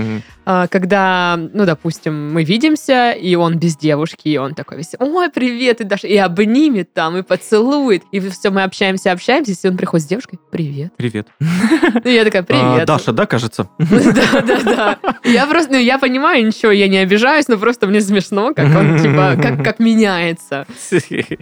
А, 0.46 0.68
когда, 0.68 1.40
ну, 1.54 1.66
допустим, 1.66 2.34
мы 2.34 2.44
видимся, 2.44 3.12
и 3.12 3.36
он 3.36 3.58
без 3.60 3.78
девушки, 3.78 4.28
и 4.28 4.38
он 4.38 4.56
такой 4.56 4.78
весь, 4.78 4.92
ой, 5.00 5.30
привет, 5.30 5.80
и 5.80 5.86
даже 5.86 6.08
и 6.08 6.18
обнимет 6.18 6.94
там, 6.94 7.16
и 7.18 7.22
поцелует, 7.22 8.04
и 8.12 8.20
все, 8.20 8.50
мы 8.50 8.64
общаемся, 8.64 9.14
общаемся, 9.14 9.52
если 9.52 9.70
он 9.70 9.78
приходит 9.78 10.06
с 10.06 10.10
девушкой, 10.10 10.40
привет. 10.52 10.92
Привет. 10.98 11.28
Ну, 12.04 12.10
я 12.10 12.26
такая, 12.26 12.42
А, 12.42 12.46
привет. 12.46 12.86
Даша, 12.88 13.14
да, 13.14 13.26
кажется? 13.26 13.70
Да, 13.78 14.42
да, 14.42 14.62
да. 14.64 15.00
Я 15.24 15.46
просто, 15.48 15.72
ну, 15.72 15.78
я 15.80 15.98
понимаю, 15.98 16.46
ничего, 16.46 16.72
я 16.72 16.88
не 16.90 16.98
обижаюсь, 16.98 17.48
но 17.48 17.58
просто 17.58 17.88
мне 17.88 18.02
смешно, 18.02 18.54
как 18.54 18.66
он, 18.76 19.00
типа, 19.00 19.36
как, 19.42 19.64
как 19.64 19.80
меняется. 19.80 20.66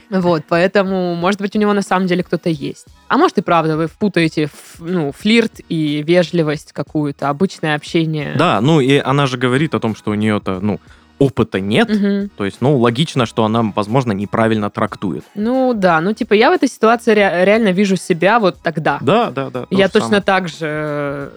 Вот, 0.10 0.43
поэтому, 0.48 1.15
может 1.15 1.41
быть, 1.41 1.55
у 1.55 1.60
него 1.60 1.74
на 1.74 1.81
самом 1.81 2.05
деле 2.08 2.24
кто-то 2.24 2.50
есть. 2.50 2.86
А 3.08 3.17
может 3.17 3.38
и 3.38 3.41
правда, 3.41 3.77
вы 3.77 3.88
впутаете 3.88 4.50
ну, 4.91 5.12
флирт 5.12 5.60
и 5.69 6.03
вежливость 6.05 6.74
какую-то, 6.74 7.29
обычное 7.29 7.75
общение. 7.75 8.33
Да, 8.36 8.62
ну 8.62 8.79
и 8.79 8.98
она 8.98 9.25
же 9.25 9.38
говорит 9.38 9.74
о 9.75 9.79
том, 9.79 9.95
что 9.95 10.12
у 10.12 10.13
нее-то, 10.13 10.60
ну, 10.62 10.79
опыта 11.19 11.60
нет. 11.60 11.89
Мгм. 11.89 12.29
То 12.36 12.45
есть, 12.45 12.57
ну, 12.62 12.77
логично, 12.77 13.25
что 13.27 13.45
она, 13.45 13.71
возможно, 13.75 14.12
неправильно 14.12 14.69
трактует. 14.71 15.24
Ну 15.36 15.74
да, 15.75 16.01
ну 16.01 16.13
типа 16.13 16.33
я 16.33 16.50
в 16.50 16.53
этой 16.53 16.67
ситуации 16.67 17.13
ре- 17.13 17.45
реально 17.45 17.69
вижу 17.69 17.95
себя 17.95 18.39
вот 18.39 18.57
тогда. 18.63 18.98
Да, 19.01 19.29
да, 19.29 19.50
да. 19.51 19.65
Я 19.69 19.88
точно 19.88 20.07
самое. 20.07 20.21
так 20.24 20.48
же... 20.50 21.31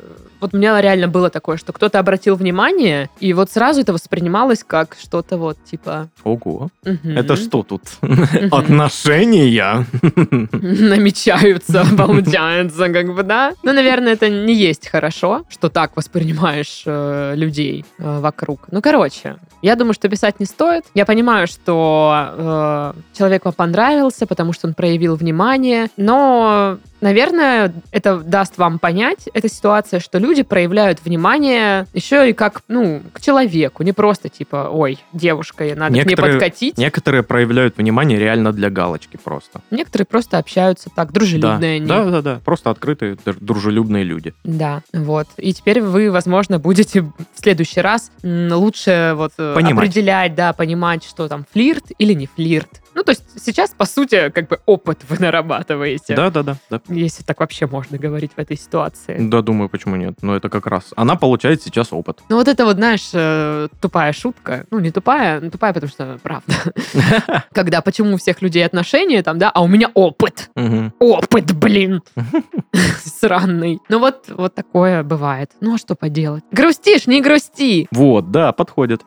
Вот 0.44 0.52
у 0.52 0.58
меня 0.58 0.78
реально 0.78 1.08
было 1.08 1.30
такое, 1.30 1.56
что 1.56 1.72
кто-то 1.72 1.98
обратил 1.98 2.36
внимание, 2.36 3.08
и 3.18 3.32
вот 3.32 3.50
сразу 3.50 3.80
это 3.80 3.94
воспринималось 3.94 4.62
как 4.62 4.94
что-то 5.00 5.38
вот 5.38 5.56
типа... 5.64 6.10
Ого. 6.22 6.68
мгм, 6.84 7.16
Это 7.16 7.34
что 7.36 7.62
тут? 7.62 7.80
мгм, 8.02 8.52
Отношения? 8.52 9.86
Намечаются, 10.52 11.86
получается, 11.96 12.90
как 12.90 13.14
бы, 13.14 13.22
да? 13.22 13.54
Ну, 13.62 13.72
наверное, 13.72 14.12
это 14.12 14.28
не 14.28 14.52
есть 14.54 14.86
хорошо, 14.86 15.44
что 15.48 15.70
так 15.70 15.96
воспринимаешь 15.96 16.82
э, 16.84 17.32
людей 17.36 17.86
э, 17.98 18.20
вокруг. 18.20 18.66
Ну, 18.70 18.82
короче, 18.82 19.36
я 19.62 19.76
думаю, 19.76 19.94
что 19.94 20.10
писать 20.10 20.40
не 20.40 20.46
стоит. 20.46 20.84
Я 20.92 21.06
понимаю, 21.06 21.46
что 21.46 22.92
э, 22.94 23.16
человек 23.16 23.46
вам 23.46 23.54
понравился, 23.54 24.26
потому 24.26 24.52
что 24.52 24.66
он 24.66 24.74
проявил 24.74 25.16
внимание, 25.16 25.88
но, 25.96 26.76
наверное, 27.04 27.72
это 27.92 28.16
даст 28.18 28.58
вам 28.58 28.78
понять, 28.80 29.28
эта 29.34 29.48
ситуация, 29.48 30.00
что 30.00 30.18
люди 30.18 30.42
проявляют 30.42 30.98
внимание 31.04 31.86
еще 31.94 32.28
и 32.30 32.32
как, 32.32 32.62
ну, 32.66 33.02
к 33.12 33.20
человеку, 33.20 33.82
не 33.84 33.92
просто 33.92 34.28
типа, 34.28 34.68
ой, 34.72 34.98
девушка, 35.12 35.64
надо 35.76 35.92
к 35.92 35.96
Некоторые- 35.96 36.32
ней 36.32 36.40
подкатить. 36.40 36.78
Некоторые 36.78 37.22
проявляют 37.22 37.76
внимание 37.76 38.18
реально 38.18 38.52
для 38.52 38.70
галочки 38.70 39.18
просто. 39.22 39.60
Некоторые 39.70 40.06
просто 40.06 40.38
общаются 40.38 40.88
так, 40.94 41.08
Да, 41.08 41.14
дружелюбные 41.20 41.76
они. 41.76 41.86
да, 41.86 42.04
да, 42.06 42.22
да. 42.22 42.40
Просто 42.44 42.70
открытые, 42.70 43.16
др- 43.24 43.36
дружелюбные 43.38 44.02
люди. 44.02 44.34
Да, 44.42 44.82
вот. 44.92 45.28
И 45.36 45.52
теперь 45.52 45.80
вы, 45.82 46.10
возможно, 46.10 46.58
будете 46.58 47.02
в 47.02 47.12
следующий 47.36 47.80
раз 47.82 48.10
лучше 48.22 49.12
вот 49.16 49.32
э, 49.38 49.54
Понимать. 49.54 49.84
определять, 49.88 50.34
да, 50.34 50.52
понимать, 50.54 51.04
что 51.04 51.28
там 51.28 51.44
флирт 51.52 51.84
или 51.98 52.14
не 52.14 52.26
флирт. 52.26 52.80
Ну, 52.94 53.02
то 53.02 53.10
есть 53.10 53.24
сейчас, 53.44 53.70
по 53.70 53.84
сути, 53.84 54.30
как 54.30 54.48
бы 54.48 54.60
опыт 54.66 55.00
вы 55.08 55.16
нарабатываете. 55.18 56.14
Да, 56.14 56.30
да, 56.30 56.42
да, 56.42 56.56
да. 56.70 56.80
Если 56.88 57.22
так 57.22 57.40
вообще 57.40 57.66
можно 57.66 57.98
говорить 57.98 58.32
в 58.36 58.38
этой 58.38 58.56
ситуации. 58.56 59.16
Да, 59.18 59.42
думаю, 59.42 59.68
почему 59.68 59.96
нет. 59.96 60.14
Но 60.22 60.36
это 60.36 60.48
как 60.48 60.66
раз. 60.66 60.92
Она 60.96 61.16
получает 61.16 61.62
сейчас 61.62 61.92
опыт. 61.92 62.20
Ну, 62.28 62.36
вот 62.36 62.48
это 62.48 62.64
вот, 62.64 62.76
знаешь, 62.76 63.10
э, 63.12 63.68
тупая 63.80 64.12
шутка. 64.12 64.66
Ну, 64.70 64.78
не 64.80 64.90
тупая, 64.90 65.40
ну, 65.40 65.50
тупая, 65.50 65.72
потому 65.72 65.90
что 65.90 66.18
правда. 66.22 66.54
Когда 67.52 67.80
почему 67.80 68.14
у 68.14 68.16
всех 68.16 68.42
людей 68.42 68.64
отношения 68.64 69.22
там, 69.22 69.38
да, 69.38 69.50
а 69.50 69.62
у 69.62 69.66
меня 69.66 69.90
опыт. 69.94 70.50
Опыт, 70.98 71.52
блин. 71.54 72.02
Сраный. 73.04 73.80
Ну, 73.88 73.98
вот, 73.98 74.26
вот 74.28 74.54
такое 74.54 75.02
бывает. 75.02 75.50
Ну, 75.60 75.74
а 75.74 75.78
что 75.78 75.94
поделать? 75.94 76.44
Грустишь, 76.50 77.06
не 77.06 77.20
грусти. 77.20 77.88
Вот, 77.90 78.30
да, 78.30 78.52
подходит. 78.52 79.02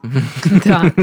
Да. 0.65 0.91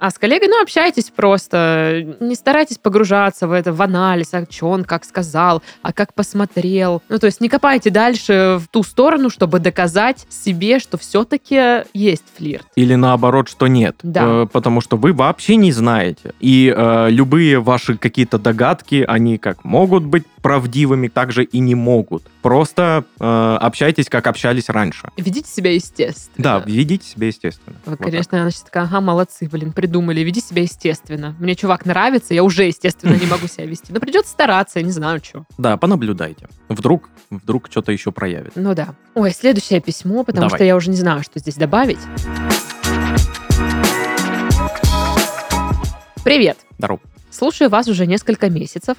А 0.00 0.10
с 0.10 0.18
коллегой, 0.18 0.48
ну, 0.48 0.62
общайтесь 0.62 1.10
просто. 1.10 2.15
Не 2.20 2.34
старайтесь 2.34 2.78
погружаться 2.78 3.46
в 3.46 3.52
это, 3.52 3.72
в 3.72 3.82
анализ, 3.82 4.32
а 4.32 4.44
что 4.48 4.70
он 4.70 4.84
как 4.84 5.04
сказал, 5.04 5.62
а 5.82 5.92
как 5.92 6.14
посмотрел. 6.14 7.02
Ну, 7.08 7.18
то 7.18 7.26
есть 7.26 7.40
не 7.40 7.48
копайте 7.48 7.90
дальше 7.90 8.58
в 8.60 8.68
ту 8.68 8.82
сторону, 8.82 9.30
чтобы 9.30 9.58
доказать 9.58 10.26
себе, 10.28 10.78
что 10.78 10.98
все-таки 10.98 11.84
есть 11.94 12.24
флирт. 12.36 12.66
Или 12.76 12.94
наоборот, 12.94 13.48
что 13.48 13.66
нет. 13.66 13.96
Да. 14.02 14.42
Э, 14.42 14.46
потому 14.50 14.80
что 14.80 14.96
вы 14.96 15.12
вообще 15.12 15.56
не 15.56 15.72
знаете. 15.72 16.34
И 16.40 16.72
э, 16.74 17.10
любые 17.10 17.60
ваши 17.60 17.96
какие-то 17.96 18.38
догадки, 18.38 19.04
они 19.06 19.38
как 19.38 19.64
могут 19.64 20.04
быть 20.04 20.24
правдивыми, 20.46 21.08
так 21.08 21.32
же 21.32 21.42
и 21.42 21.58
не 21.58 21.74
могут. 21.74 22.22
Просто 22.40 23.02
э, 23.18 23.58
общайтесь, 23.60 24.08
как 24.08 24.28
общались 24.28 24.68
раньше. 24.68 25.08
Ведите 25.16 25.50
себя 25.50 25.72
естественно. 25.72 26.34
Да, 26.36 26.62
ведите 26.64 27.04
себя 27.04 27.26
естественно. 27.26 27.74
Вы, 27.84 27.90
Вот 27.90 27.98
так. 27.98 28.06
конечно, 28.06 28.40
она 28.40 28.52
сейчас 28.52 28.62
такая, 28.62 28.84
ага, 28.84 29.00
молодцы, 29.00 29.48
блин, 29.50 29.72
придумали, 29.72 30.20
веди 30.20 30.40
себя 30.40 30.62
естественно. 30.62 31.34
Мне 31.40 31.56
чувак 31.56 31.84
нравится, 31.84 32.32
я 32.32 32.44
уже, 32.44 32.62
естественно, 32.62 33.14
не 33.16 33.26
могу 33.26 33.48
себя 33.48 33.66
вести. 33.66 33.92
Но 33.92 33.98
придется 33.98 34.30
стараться, 34.30 34.78
я 34.78 34.84
не 34.84 34.92
знаю, 34.92 35.20
что. 35.20 35.46
Да, 35.58 35.76
понаблюдайте. 35.76 36.46
Вдруг, 36.68 37.08
вдруг 37.28 37.66
что-то 37.68 37.90
еще 37.90 38.12
проявит. 38.12 38.52
Ну 38.54 38.72
да. 38.76 38.94
Ой, 39.16 39.32
следующее 39.32 39.80
письмо, 39.80 40.22
потому 40.22 40.46
Давай. 40.46 40.58
что 40.58 40.64
я 40.64 40.76
уже 40.76 40.90
не 40.90 40.96
знаю, 40.96 41.24
что 41.24 41.40
здесь 41.40 41.56
добавить. 41.56 41.98
Привет. 46.22 46.58
Здорово. 46.78 47.00
Слушаю 47.32 47.68
вас 47.68 47.88
уже 47.88 48.06
несколько 48.06 48.48
месяцев. 48.48 48.96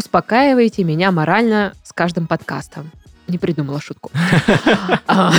Успокаиваете 0.00 0.82
меня 0.82 1.10
морально 1.10 1.74
с 1.84 1.92
каждым 1.92 2.26
подкастом. 2.26 2.90
Не 3.28 3.36
придумала 3.36 3.82
шутку. 3.82 4.10
А, 5.06 5.30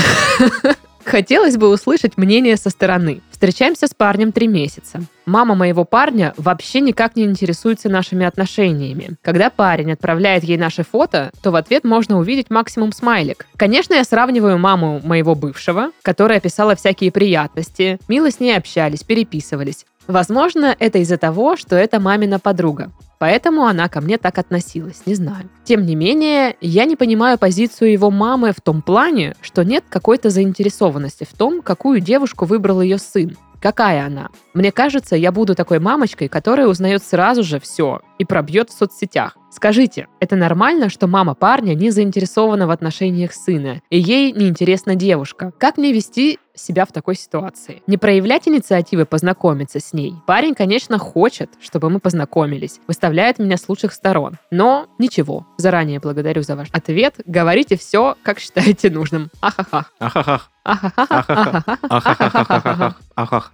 Хотелось 1.04 1.58
бы 1.58 1.68
услышать 1.68 2.16
мнение 2.16 2.58
со 2.58 2.70
стороны. 2.70 3.22
Встречаемся 3.32 3.88
с 3.88 3.96
парнем 3.96 4.32
три 4.32 4.48
месяца. 4.48 5.02
Мама 5.26 5.56
моего 5.56 5.84
парня 5.84 6.36
вообще 6.38 6.80
никак 6.80 7.16
не 7.16 7.24
интересуется 7.24 7.90
нашими 7.90 8.24
отношениями. 8.24 9.16
Когда 9.24 9.50
парень 9.50 9.94
отправляет 9.94 10.44
ей 10.44 10.58
наше 10.58 10.84
фото, 10.84 11.32
то 11.42 11.50
в 11.50 11.56
ответ 11.56 11.84
можно 11.84 12.20
увидеть 12.20 12.52
максимум 12.52 12.92
смайлик. 12.92 13.48
Конечно, 13.58 13.96
я 13.96 14.04
сравниваю 14.04 14.60
маму 14.60 15.02
моего 15.04 15.34
бывшего, 15.34 15.90
которая 16.04 16.40
писала 16.40 16.76
всякие 16.76 17.12
приятности. 17.12 17.98
Мило 18.08 18.30
с 18.30 18.40
ней 18.40 18.56
общались, 18.56 19.04
переписывались. 19.04 19.88
Возможно, 20.08 20.76
это 20.78 20.98
из-за 21.00 21.18
того, 21.18 21.56
что 21.56 21.76
это 21.76 22.00
мамина 22.00 22.40
подруга. 22.40 22.92
Поэтому 23.20 23.68
она 23.68 23.88
ко 23.88 24.02
мне 24.02 24.18
так 24.18 24.40
относилась, 24.40 25.04
не 25.06 25.14
знаю. 25.14 25.48
Тем 25.64 25.86
не 25.86 25.96
менее, 25.96 26.56
я 26.60 26.86
не 26.86 26.96
понимаю 26.96 27.38
позицию 27.38 27.92
его 27.92 28.10
мамы 28.10 28.52
в 28.52 28.62
том 28.62 28.82
плане, 28.82 29.36
что 29.42 29.64
нет 29.64 29.84
какой-то 29.88 30.32
заинтересованности 30.32 31.24
в 31.24 31.38
том, 31.38 31.62
какую 31.62 32.00
девушку 32.00 32.46
выбрал 32.46 32.82
ее 32.82 32.98
сын. 32.98 33.38
Какая 33.62 34.08
она? 34.08 34.30
Мне 34.56 34.72
кажется, 34.72 35.16
я 35.16 35.32
буду 35.32 35.54
такой 35.54 35.80
мамочкой, 35.80 36.28
которая 36.28 36.68
узнает 36.68 37.04
сразу 37.04 37.44
же 37.44 37.60
все 37.60 38.02
и 38.18 38.26
пробьет 38.26 38.72
в 38.72 38.74
соцсетях. 38.74 39.38
Скажите, 39.52 40.08
это 40.20 40.36
нормально, 40.36 40.90
что 40.90 41.08
мама 41.08 41.36
парня 41.36 41.76
не 41.76 41.92
заинтересована 41.92 42.66
в 42.66 42.72
отношениях 42.72 43.34
сына, 43.34 43.82
и 43.90 44.00
ей 44.00 44.32
неинтересна 44.32 44.96
девушка? 44.96 45.52
Как 45.60 45.78
мне 45.78 45.92
вести 45.94 46.40
себя 46.56 46.86
в 46.86 46.92
такой 46.92 47.16
ситуации? 47.16 47.84
Не 47.86 47.98
проявлять 47.98 48.48
инициативы 48.48 49.06
познакомиться 49.06 49.80
с 49.80 49.94
ней. 49.94 50.16
Парень, 50.26 50.56
конечно, 50.56 50.98
хочет, 50.98 51.52
чтобы 51.60 51.90
мы 51.90 52.00
познакомились, 52.00 52.80
выставляет 52.88 53.40
меня 53.40 53.58
с 53.58 53.70
лучших 53.70 53.94
сторон. 53.94 54.38
Но 54.50 54.88
ничего, 54.98 55.46
заранее 55.58 56.00
благодарю 56.00 56.42
за 56.42 56.56
ваш 56.56 56.70
ответ. 56.72 57.16
Говорите 57.26 57.78
все, 57.78 58.16
как 58.24 58.40
считаете 58.40 58.90
нужным. 58.90 59.30
Ахахах. 59.42 59.94
Ахахах. 60.00 60.51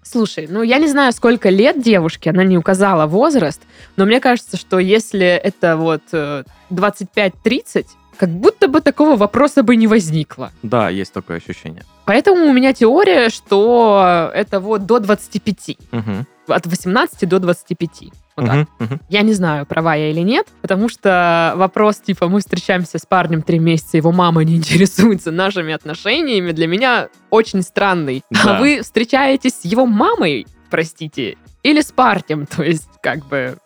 Слушай, 0.03 0.47
ну 0.49 0.61
я 0.61 0.77
не 0.77 0.87
знаю, 0.87 1.11
сколько 1.13 1.49
лет 1.49 1.81
девушке, 1.81 2.31
она 2.31 2.43
не 2.43 2.57
указала 2.57 3.05
возраст, 3.05 3.61
но 3.95 4.05
мне 4.05 4.19
кажется, 4.19 4.57
что 4.57 4.79
если 4.79 5.25
это 5.25 5.77
вот 5.77 6.01
э, 6.11 6.43
25-30, 6.69 7.85
как 8.17 8.29
будто 8.29 8.67
бы 8.67 8.81
такого 8.81 9.15
вопроса 9.15 9.63
бы 9.63 9.75
не 9.75 9.87
возникло. 9.87 10.51
Да, 10.63 10.89
есть 10.89 11.13
такое 11.13 11.37
ощущение. 11.37 11.83
Поэтому 12.05 12.45
у 12.45 12.53
меня 12.53 12.73
теория, 12.73 13.29
что 13.29 14.31
это 14.33 14.59
вот 14.59 14.85
до 14.85 14.99
25. 14.99 15.77
Мгм. 15.91 16.25
От 16.47 16.65
18 16.65 17.27
до 17.27 17.39
25. 17.39 18.11
Вот 18.37 18.45
так. 18.45 18.55
Мгм, 18.55 18.67
мгм. 18.79 19.01
Я 19.09 19.21
не 19.23 19.33
знаю, 19.33 19.65
права 19.65 19.95
я 19.95 20.11
или 20.11 20.21
нет, 20.21 20.47
потому 20.61 20.89
что 20.89 21.53
вопрос, 21.55 21.97
типа, 21.97 22.27
мы 22.27 22.39
встречаемся 22.39 22.99
с 22.99 23.05
парнем 23.05 23.41
три 23.41 23.57
месяца, 23.59 23.97
его 23.97 24.11
мама 24.11 24.43
не 24.43 24.55
интересуется 24.57 25.31
нашими 25.31 25.73
отношениями, 25.73 26.51
для 26.51 26.67
меня 26.67 27.09
очень 27.31 27.63
странный. 27.63 28.23
Да. 28.29 28.57
А 28.57 28.59
вы 28.59 28.81
встречаетесь 28.81 29.61
с 29.61 29.65
его 29.65 29.85
мамой, 29.85 30.45
простите, 30.69 31.37
или 31.63 31.81
с 31.81 31.91
парнем, 31.91 32.45
то 32.55 32.63
есть, 32.63 32.87
как 33.01 33.25
бы... 33.27 33.57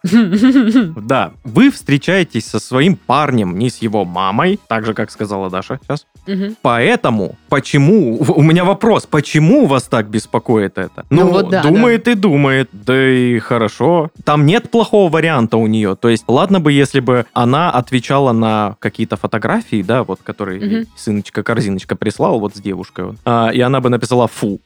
Да, 0.96 1.34
вы 1.44 1.72
встречаетесь 1.72 2.46
со 2.46 2.60
своим 2.60 2.96
парнем, 2.96 3.58
не 3.58 3.70
с 3.70 3.78
его 3.78 4.06
мамой, 4.06 4.60
так 4.68 4.86
же, 4.86 4.94
как 4.94 5.12
сказала 5.12 5.50
Даша 5.50 5.80
сейчас. 5.82 6.06
Мгм. 6.28 6.56
Поэтому, 6.62 7.36
почему, 7.50 8.18
у 8.20 8.42
меня 8.42 8.64
вопрос, 8.64 9.06
почему 9.06 9.66
вас 9.66 9.84
так 9.84 10.10
беспокоит 10.10 10.78
это? 10.78 11.06
Ну 11.10 11.28
вот 11.28 11.50
да, 11.50 11.64
думает 11.64 12.08
и 12.08 12.16
думает, 12.16 12.70
да 12.72 13.10
и 13.10 13.40
хорошо. 13.40 14.12
Там 14.24 14.46
нет 14.46 14.70
плохого 14.70 15.12
варианта 15.12 15.58
у 15.58 15.68
нее. 15.68 15.96
То 15.96 16.10
есть, 16.10 16.24
ладно 16.28 16.60
бы, 16.60 16.72
если 16.72 17.00
бы 17.00 17.26
она 17.34 17.72
отвечала 17.72 18.32
на 18.32 18.76
какие-то 18.80 19.18
фотографии, 19.18 19.82
да, 19.82 20.04
вот, 20.04 20.20
которые 20.24 20.62
ей 20.62 20.88
сыночка-корзиночка 20.96 21.96
прислал 21.96 22.40
вот 22.40 22.56
с 22.56 22.60
девушкой, 22.60 23.06
вот, 23.06 23.16
а, 23.26 23.50
и 23.50 23.60
она 23.62 23.82
бы 23.82 23.90
написала 23.90 24.28
«фу». 24.28 24.62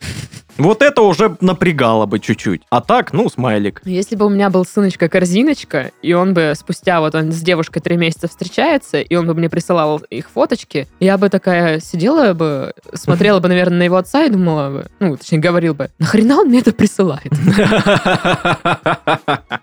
Вот 0.57 0.81
это 0.81 1.01
уже 1.01 1.35
напрягало 1.41 2.05
бы 2.05 2.19
чуть-чуть. 2.19 2.61
А 2.69 2.81
так, 2.81 3.13
ну, 3.13 3.29
смайлик. 3.29 3.81
Если 3.85 4.15
бы 4.15 4.25
у 4.25 4.29
меня 4.29 4.49
был 4.49 4.65
сыночка-корзиночка, 4.65 5.91
и 6.01 6.13
он 6.13 6.33
бы 6.33 6.53
спустя, 6.55 7.01
вот 7.01 7.13
он 7.15 7.31
с 7.31 7.41
девушкой 7.41 7.81
три 7.81 7.97
месяца 7.97 8.27
встречается, 8.27 9.01
и 9.01 9.15
он 9.15 9.27
бы 9.27 9.33
мне 9.33 9.49
присылал 9.49 9.97
их 10.09 10.29
фоточки, 10.29 10.87
я 10.99 11.17
бы 11.17 11.29
такая 11.29 11.79
сидела 11.79 12.33
бы, 12.33 12.73
смотрела 12.93 13.39
бы, 13.39 13.47
наверное, 13.49 13.79
на 13.79 13.83
его 13.83 13.97
отца 13.97 14.23
и 14.23 14.29
думала 14.29 14.69
бы, 14.69 14.87
ну, 14.99 15.17
точнее, 15.17 15.39
говорил 15.39 15.73
бы, 15.73 15.89
нахрена 15.99 16.39
он 16.39 16.47
мне 16.47 16.59
это 16.59 16.71
присылает? 16.71 17.31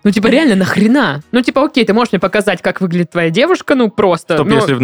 Ну, 0.03 0.11
типа, 0.11 0.27
реально, 0.27 0.55
нахрена? 0.55 1.21
Ну, 1.31 1.41
типа, 1.41 1.63
окей, 1.63 1.85
ты 1.85 1.93
можешь 1.93 2.11
мне 2.11 2.19
показать, 2.19 2.61
как 2.61 2.81
выглядит 2.81 3.11
твоя 3.11 3.29
девушка, 3.29 3.75
ну, 3.75 3.89
просто. 3.89 4.35
Чтоб 4.35 4.47
ну, 4.47 4.55
если 4.55 4.75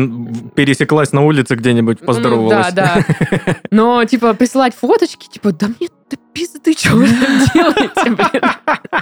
пересеклась 0.55 1.11
на 1.11 1.21
улице 1.21 1.55
где-нибудь, 1.55 1.97
ну, 2.01 2.07
поздоровалась. 2.07 2.73
Да, 2.73 3.03
да. 3.05 3.55
Но, 3.71 4.03
типа, 4.05 4.33
присылать 4.33 4.73
фоточки, 4.75 5.27
типа, 5.27 5.51
да 5.51 5.67
мне 5.67 5.89
Tip, 6.09 6.28
да 6.29 6.33
пизды, 6.33 6.73
что 6.73 6.95
вы 6.95 7.07
там 7.07 7.41
делаете, 7.53 8.11
блин? 8.11 8.41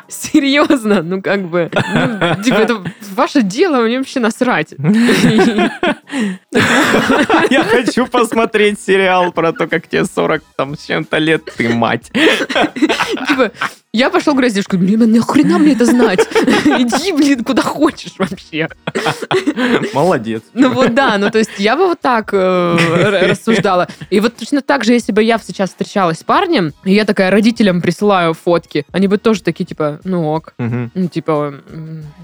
Серьезно, 0.08 1.02
ну, 1.02 1.22
как 1.22 1.48
бы, 1.48 1.70
ну, 1.74 2.44
типа, 2.44 2.56
это 2.56 2.84
ваше 3.16 3.42
дело, 3.42 3.82
мне 3.82 3.98
вообще 3.98 4.20
насрать. 4.20 4.74
Я 7.50 7.64
хочу 7.64 8.08
посмотреть 8.08 8.80
сериал 8.80 9.32
про 9.32 9.52
то, 9.54 9.68
как 9.68 9.88
тебе 9.88 10.06
40 10.06 10.42
там 10.56 10.78
с 10.78 10.86
чем-то 10.86 11.18
лет, 11.18 11.46
ты 11.58 11.70
мать. 11.70 12.12
Типа, 13.28 13.52
я 13.98 14.10
пошел 14.12 14.36
девушку, 14.36 14.78
блин, 14.78 15.12
нахрена 15.12 15.58
мне 15.58 15.72
это 15.72 15.86
знать? 15.86 16.20
Иди, 16.20 17.12
блин, 17.14 17.44
куда 17.44 17.64
хочешь 17.64 18.14
вообще. 18.20 18.70
Молодец. 19.94 20.44
Ну 20.54 20.70
вот 20.72 20.94
да, 20.94 21.18
ну 21.18 21.32
то 21.32 21.40
есть 21.40 21.58
я 21.58 21.76
бы 21.76 21.88
вот 21.88 22.00
так 22.00 22.30
э, 22.32 23.28
рассуждала. 23.28 23.88
И 24.12 24.20
вот 24.20 24.36
точно 24.36 24.62
так 24.62 24.84
же, 24.84 24.94
если 24.94 25.12
бы 25.12 25.24
я 25.24 25.40
сейчас 25.40 25.70
встречалась 25.70 26.20
с 26.20 26.24
парнем, 26.24 26.74
и 26.84 26.94
я 26.94 27.06
такая 27.18 27.32
родителям 27.32 27.82
присылаю 27.82 28.36
фотки, 28.36 28.86
они 28.92 29.08
бы 29.08 29.18
тоже 29.18 29.42
такие, 29.42 29.66
типа, 29.66 30.00
ну 30.04 30.28
ок, 30.28 30.54
Мгм. 30.60 30.92
ну 30.94 31.08
типа, 31.08 31.56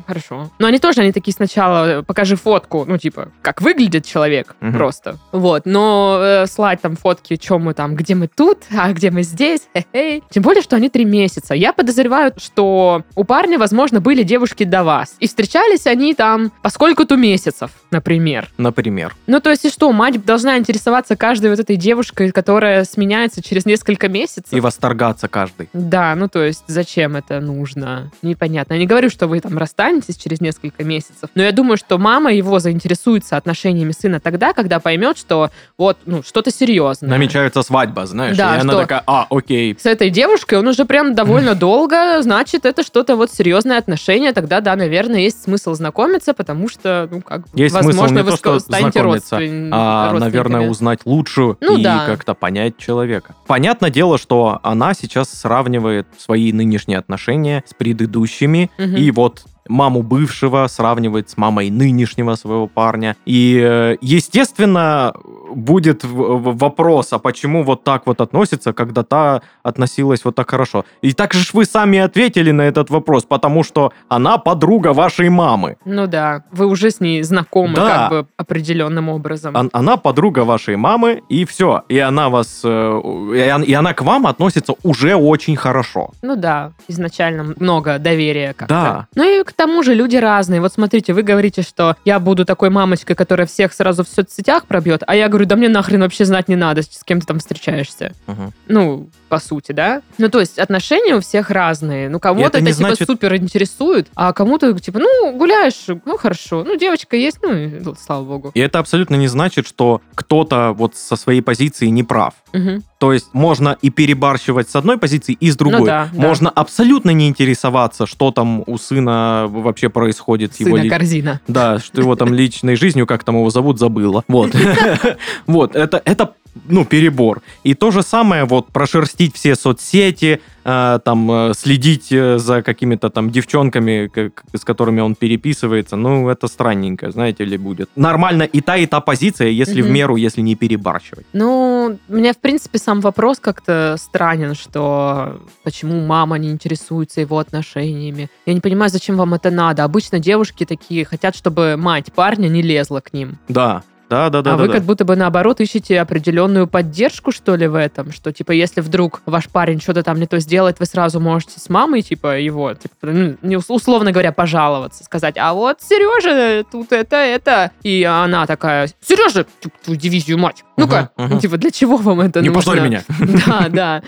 хорошо. 0.05 0.51
Но 0.59 0.67
они 0.67 0.77
тоже, 0.77 1.01
они 1.01 1.11
такие 1.11 1.33
сначала, 1.33 1.99
э, 1.99 2.03
покажи 2.03 2.35
фотку, 2.35 2.85
ну 2.87 2.99
типа, 2.99 3.29
как 3.41 3.61
выглядит 3.63 4.05
человек 4.05 4.55
Мгм. 4.59 4.73
просто. 4.77 5.17
Вот, 5.31 5.65
но 5.65 6.19
э, 6.21 6.45
слать 6.45 6.79
там 6.81 6.95
фотки, 6.95 7.37
чем 7.37 7.63
мы 7.63 7.73
там, 7.73 7.95
где 7.95 8.13
мы 8.13 8.27
тут, 8.27 8.59
а 8.71 8.93
где 8.93 9.09
мы 9.09 9.23
здесь, 9.23 9.61
хе-хей. 9.75 10.21
Тем 10.29 10.43
более, 10.43 10.61
что 10.61 10.75
они 10.75 10.89
три 10.89 11.05
месяца. 11.05 11.55
Я 11.55 11.73
подозреваю, 11.73 12.31
что 12.37 13.01
у 13.15 13.23
парня, 13.23 13.57
возможно, 13.57 13.99
были 13.99 14.21
девушки 14.21 14.63
до 14.63 14.83
вас. 14.83 15.15
И 15.19 15.25
встречались 15.27 15.87
они 15.87 16.13
там 16.13 16.51
по 16.61 16.69
сколько-то 16.69 17.15
месяцев, 17.15 17.71
например. 17.89 18.47
Например. 18.59 19.15
Ну, 19.25 19.39
то 19.39 19.49
есть, 19.49 19.65
и 19.65 19.69
что, 19.71 19.91
мать 19.91 20.23
должна 20.23 20.59
интересоваться 20.59 21.15
каждой 21.15 21.49
вот 21.49 21.57
этой 21.59 21.77
девушкой, 21.77 22.31
которая 22.31 22.83
сменяется 22.83 23.41
через 23.41 23.65
несколько 23.65 24.07
месяцев? 24.07 24.53
И 24.53 24.59
восторгаться 24.83 25.27
каждый. 25.27 25.69
Да, 25.73 26.13
ну 26.15 26.27
то 26.27 26.43
есть 26.43 26.63
зачем 26.67 27.15
это 27.15 27.39
нужно? 27.39 28.11
Непонятно. 28.21 28.73
Я 28.73 28.79
не 28.79 28.85
говорю, 28.85 29.09
что 29.09 29.27
вы 29.27 29.39
там 29.39 29.57
расстанетесь 29.57 30.17
через 30.17 30.41
несколько 30.41 30.83
месяцев, 30.83 31.29
но 31.35 31.43
я 31.43 31.51
думаю, 31.51 31.77
что 31.77 31.97
мама 31.97 32.33
его 32.33 32.59
заинтересуется 32.59 33.37
отношениями 33.37 33.91
сына 33.93 34.19
тогда, 34.19 34.53
когда 34.53 34.79
поймет, 34.79 35.17
что 35.17 35.49
вот, 35.77 35.97
ну, 36.05 36.21
что-то 36.23 36.51
серьезное. 36.51 37.09
Намечается 37.09 37.61
свадьба, 37.61 38.05
знаешь. 38.05 38.35
Да, 38.35 38.57
и 38.57 38.59
она 38.59 38.75
такая, 38.75 39.03
а, 39.07 39.25
окей. 39.29 39.77
С 39.79 39.85
этой 39.85 40.09
девушкой 40.09 40.59
он 40.59 40.67
уже 40.67 40.85
прям 40.85 41.15
довольно 41.15 41.55
долго, 41.63 42.21
значит, 42.21 42.65
это 42.65 42.83
что-то 42.83 43.15
вот 43.15 43.31
серьезное 43.31 43.77
отношение, 43.77 44.33
тогда, 44.33 44.59
да, 44.59 44.75
наверное, 44.75 45.21
есть 45.21 45.43
смысл 45.43 45.73
знакомиться, 45.73 46.33
потому 46.33 46.67
что, 46.67 47.07
ну, 47.09 47.21
как 47.21 47.41
бы, 47.41 47.47
Есть 47.53 47.73
смысл 47.75 47.87
возможно, 47.87 48.17
не 48.17 48.23
вы 48.23 48.31
то, 48.31 48.37
что 48.37 48.59
станете 48.59 48.99
А, 48.99 49.03
родственниками. 49.03 50.19
наверное, 50.19 50.69
узнать 50.69 50.99
лучше 51.05 51.55
Ну 51.61 51.77
и 51.77 51.83
да. 51.83 52.05
как-то 52.05 52.33
понять 52.33 52.77
человека. 52.77 53.35
Понятное 53.47 53.89
дело, 53.89 54.17
что 54.17 54.59
она 54.73 54.93
сейчас 54.93 55.29
сравнивает 55.29 56.07
свои 56.17 56.51
нынешние 56.51 56.97
отношения 56.99 57.63
с 57.65 57.73
предыдущими, 57.73 58.69
Мгм. 58.77 58.95
и 58.97 59.09
вот 59.11 59.45
маму 59.69 60.03
бывшего 60.03 60.67
сравнивает 60.67 61.29
с 61.29 61.37
мамой 61.37 61.69
нынешнего 61.69 62.35
своего 62.35 62.67
парня. 62.67 63.15
И, 63.25 63.57
э, 63.63 63.95
естественно, 64.01 65.13
будет 65.55 66.03
вопрос, 66.03 67.13
а 67.13 67.19
почему 67.19 67.63
вот 67.63 67.83
так 67.83 68.05
вот 68.07 68.21
относится, 68.21 68.73
когда 68.73 69.03
та 69.03 69.41
относилась 69.63 70.25
вот 70.25 70.35
так 70.35 70.49
хорошо. 70.49 70.85
И 71.01 71.13
так 71.13 71.33
же 71.33 71.49
вы 71.53 71.65
сами 71.65 71.99
ответили 71.99 72.51
на 72.51 72.61
этот 72.63 72.89
вопрос, 72.89 73.23
потому 73.25 73.63
что 73.63 73.91
она 74.09 74.37
подруга 74.37 74.93
вашей 74.93 75.29
мамы. 75.29 75.77
Ну 75.85 76.07
да, 76.07 76.43
вы 76.51 76.65
уже 76.67 76.89
с 76.91 76.99
ней 76.99 77.23
знакомы 77.23 77.75
Да. 77.75 77.89
как 77.89 78.09
бы 78.09 78.27
определенным 78.37 79.09
образом. 79.09 79.55
Он- 79.55 79.69
она 79.73 79.97
подруга 79.97 80.39
вашей 80.45 80.75
мамы, 80.75 81.21
и 81.29 81.45
все. 81.45 81.83
И 81.89 81.99
она 81.99 82.29
вас... 82.29 82.61
э, 82.63 83.63
и 83.67 83.73
она 83.73 83.93
к 83.93 84.01
вам 84.01 84.27
относится 84.27 84.73
уже 84.83 85.15
очень 85.15 85.55
хорошо. 85.55 86.11
Ну 86.21 86.35
да, 86.35 86.71
изначально 86.87 87.53
много 87.59 87.99
доверия 87.99 88.53
как-то. 88.53 88.73
Да. 88.73 89.07
Ну 89.15 89.23
и 89.23 89.43
к 89.43 89.53
тому 89.53 89.83
же 89.83 89.93
люди 89.95 90.17
разные. 90.17 90.61
Вот 90.61 90.73
смотрите, 90.73 91.13
вы 91.13 91.21
говорите, 91.23 91.61
что 91.61 91.95
я 92.05 92.19
буду 92.19 92.45
такой 92.45 92.69
мамочкой, 92.69 93.15
которая 93.15 93.47
всех 93.47 93.73
сразу 93.73 94.03
в 94.03 94.07
соцсетях 94.07 94.65
пробьет, 94.65 95.03
а 95.07 95.15
я 95.15 95.27
говорю, 95.29 95.42
да 95.45 95.55
мне 95.55 95.69
нахрен 95.69 96.01
вообще 96.01 96.25
знать 96.25 96.47
не 96.47 96.55
надо, 96.55 96.81
с 96.83 97.03
кем 97.03 97.19
ты 97.21 97.27
там 97.27 97.39
встречаешься. 97.39 98.13
Мгм. 98.27 98.53
Ну, 98.67 99.09
по 99.29 99.39
сути, 99.39 99.71
да? 99.71 100.01
Ну, 100.17 100.29
то 100.29 100.39
есть 100.39 100.59
отношения 100.59 101.15
у 101.15 101.21
всех 101.21 101.49
разные. 101.49 102.09
Ну, 102.09 102.19
кому-то 102.19 102.47
это 102.47 102.57
это, 102.59 102.67
типа 102.67 102.77
значит- 102.89 103.07
супер 103.07 103.35
интересует, 103.35 104.07
а 104.15 104.33
кому-то 104.33 104.77
типа, 104.79 104.99
ну, 104.99 105.35
гуляешь, 105.37 105.85
ну, 106.05 106.17
хорошо. 106.17 106.63
Ну, 106.63 106.77
девочка 106.77 107.15
есть, 107.15 107.37
ну, 107.41 107.53
и 107.53 107.81
слава 107.99 108.23
богу. 108.23 108.51
И 108.53 108.59
это 108.59 108.79
абсолютно 108.79 109.15
не 109.15 109.27
значит, 109.27 109.67
что 109.67 110.01
кто-то 110.15 110.73
вот 110.73 110.95
со 110.95 111.15
своей 111.15 111.41
позиции 111.41 111.87
не 111.87 112.03
прав. 112.03 112.33
Мгм. 112.53 112.83
То 112.99 113.11
есть 113.11 113.33
можно 113.33 113.75
и 113.81 113.89
перебарщивать 113.89 114.69
с 114.69 114.75
одной 114.75 114.97
позиции, 114.97 115.33
и 115.33 115.49
с 115.51 115.57
другой. 115.57 115.79
Ну 115.81 115.85
да, 115.85 116.09
да. 116.13 116.21
можно 116.21 116.49
абсолютно 116.49 117.09
не 117.09 117.27
интересоваться, 117.27 118.05
что 118.05 118.31
там 118.31 118.63
у 118.65 118.77
сына 118.77 119.47
вообще 119.49 119.89
происходит 119.89 120.55
его 120.59 120.77
Сына 120.77 120.83
ли- 120.83 120.89
корзина. 120.89 121.41
Да, 121.47 121.79
что 121.79 121.99
его 122.01 122.15
там 122.15 122.33
личной 122.33 122.75
жизнью, 122.75 123.05
как 123.07 123.23
там 123.23 123.35
его 123.35 123.49
зовут, 123.49 123.79
забыла. 123.79 124.23
Вот. 124.27 124.55
Вот, 125.47 125.75
это, 125.75 126.01
это 126.05 126.33
ну, 126.69 126.85
перебор. 126.85 127.41
И 127.63 127.73
то 127.73 127.91
же 127.91 128.03
самое, 128.03 128.43
вот, 128.45 128.67
прошерстить 128.67 129.33
все 129.35 129.55
соцсети, 129.55 130.39
э, 130.63 130.99
там, 131.03 131.31
э, 131.31 131.53
следить 131.57 132.11
э, 132.11 132.37
за 132.37 132.61
какими-то 132.61 133.09
там 133.09 133.31
девчонками, 133.31 134.07
как- 134.07 134.43
с 134.55 134.63
которыми 134.63 135.01
он 135.01 135.15
переписывается, 135.15 135.95
ну, 135.95 136.29
это 136.29 136.47
странненько, 136.47 137.09
знаете 137.11 137.43
ли, 137.45 137.57
будет. 137.57 137.89
Нормально 137.95 138.43
и 138.43 138.61
та, 138.61 138.77
и 138.77 138.85
та 138.85 139.01
позиция, 139.01 139.47
если 139.49 139.81
в 139.81 139.85
Мгм. 139.85 139.93
меру, 139.93 140.15
если 140.15 140.41
не 140.41 140.55
перебарщивать. 140.55 141.25
Ну, 141.33 141.97
меня, 142.07 142.33
в 142.33 142.37
принципе, 142.37 142.77
сам 142.77 143.01
вопрос 143.01 143.39
как-то 143.39 143.95
странен, 143.97 144.53
что 144.53 145.41
почему 145.63 146.05
мама 146.05 146.37
не 146.37 146.51
интересуется 146.51 147.21
его 147.21 147.39
отношениями. 147.39 148.29
Я 148.45 148.53
не 148.53 148.61
понимаю, 148.61 148.91
зачем 148.91 149.17
вам 149.17 149.33
это 149.33 149.49
надо. 149.49 149.83
Обычно 149.83 150.19
девушки 150.19 150.65
такие 150.65 151.03
хотят, 151.03 151.35
чтобы 151.35 151.77
мать 151.77 152.13
парня 152.13 152.47
не 152.47 152.61
лезла 152.61 152.99
к 152.99 153.11
ним. 153.13 153.39
Да, 153.49 153.81
да, 154.13 154.29
да, 154.29 154.41
да. 154.41 154.53
а 154.53 154.57
да, 154.57 154.61
вы 154.61 154.67
да. 154.67 154.73
как 154.73 154.83
будто 154.83 155.05
бы 155.05 155.15
наоборот 155.15 155.59
ищете 155.61 155.99
определенную 155.99 156.67
поддержку, 156.67 157.31
что 157.31 157.55
ли, 157.55 157.67
в 157.67 157.75
этом, 157.75 158.11
что 158.11 158.31
типа 158.31 158.51
если 158.51 158.81
вдруг 158.81 159.21
ваш 159.25 159.49
парень 159.49 159.81
что-то 159.81 160.03
там 160.03 160.19
не 160.19 160.27
то 160.27 160.39
сделает, 160.39 160.79
вы 160.79 160.85
сразу 160.85 161.19
можете 161.19 161.59
с 161.59 161.69
мамой 161.69 162.01
типа 162.01 162.37
его, 162.39 162.73
типа, 162.73 162.93
ну, 163.01 163.35
не 163.41 163.57
ус- 163.57 163.69
условно 163.69 164.11
говоря, 164.11 164.31
пожаловаться, 164.31 165.03
сказать, 165.03 165.35
а 165.37 165.53
вот 165.53 165.81
Сережа 165.81 166.63
тут 166.71 166.91
это 166.91 167.15
это, 167.15 167.71
и 167.83 168.03
она 168.03 168.45
такая, 168.45 168.89
Сережа, 169.01 169.45
твою 169.83 169.99
дивизию 169.99 170.37
мать, 170.37 170.63
ну-ка, 170.77 171.09
Мгм, 171.17 171.29
мгм. 171.31 171.39
типа 171.39 171.57
для 171.57 171.71
чего 171.71 171.97
вам 171.97 172.21
это 172.21 172.41
Не 172.41 172.49
нужно? 172.49 172.61
позорь 172.71 172.81
меня. 172.87 173.03
Да, 173.47 173.67
да. 173.69 174.03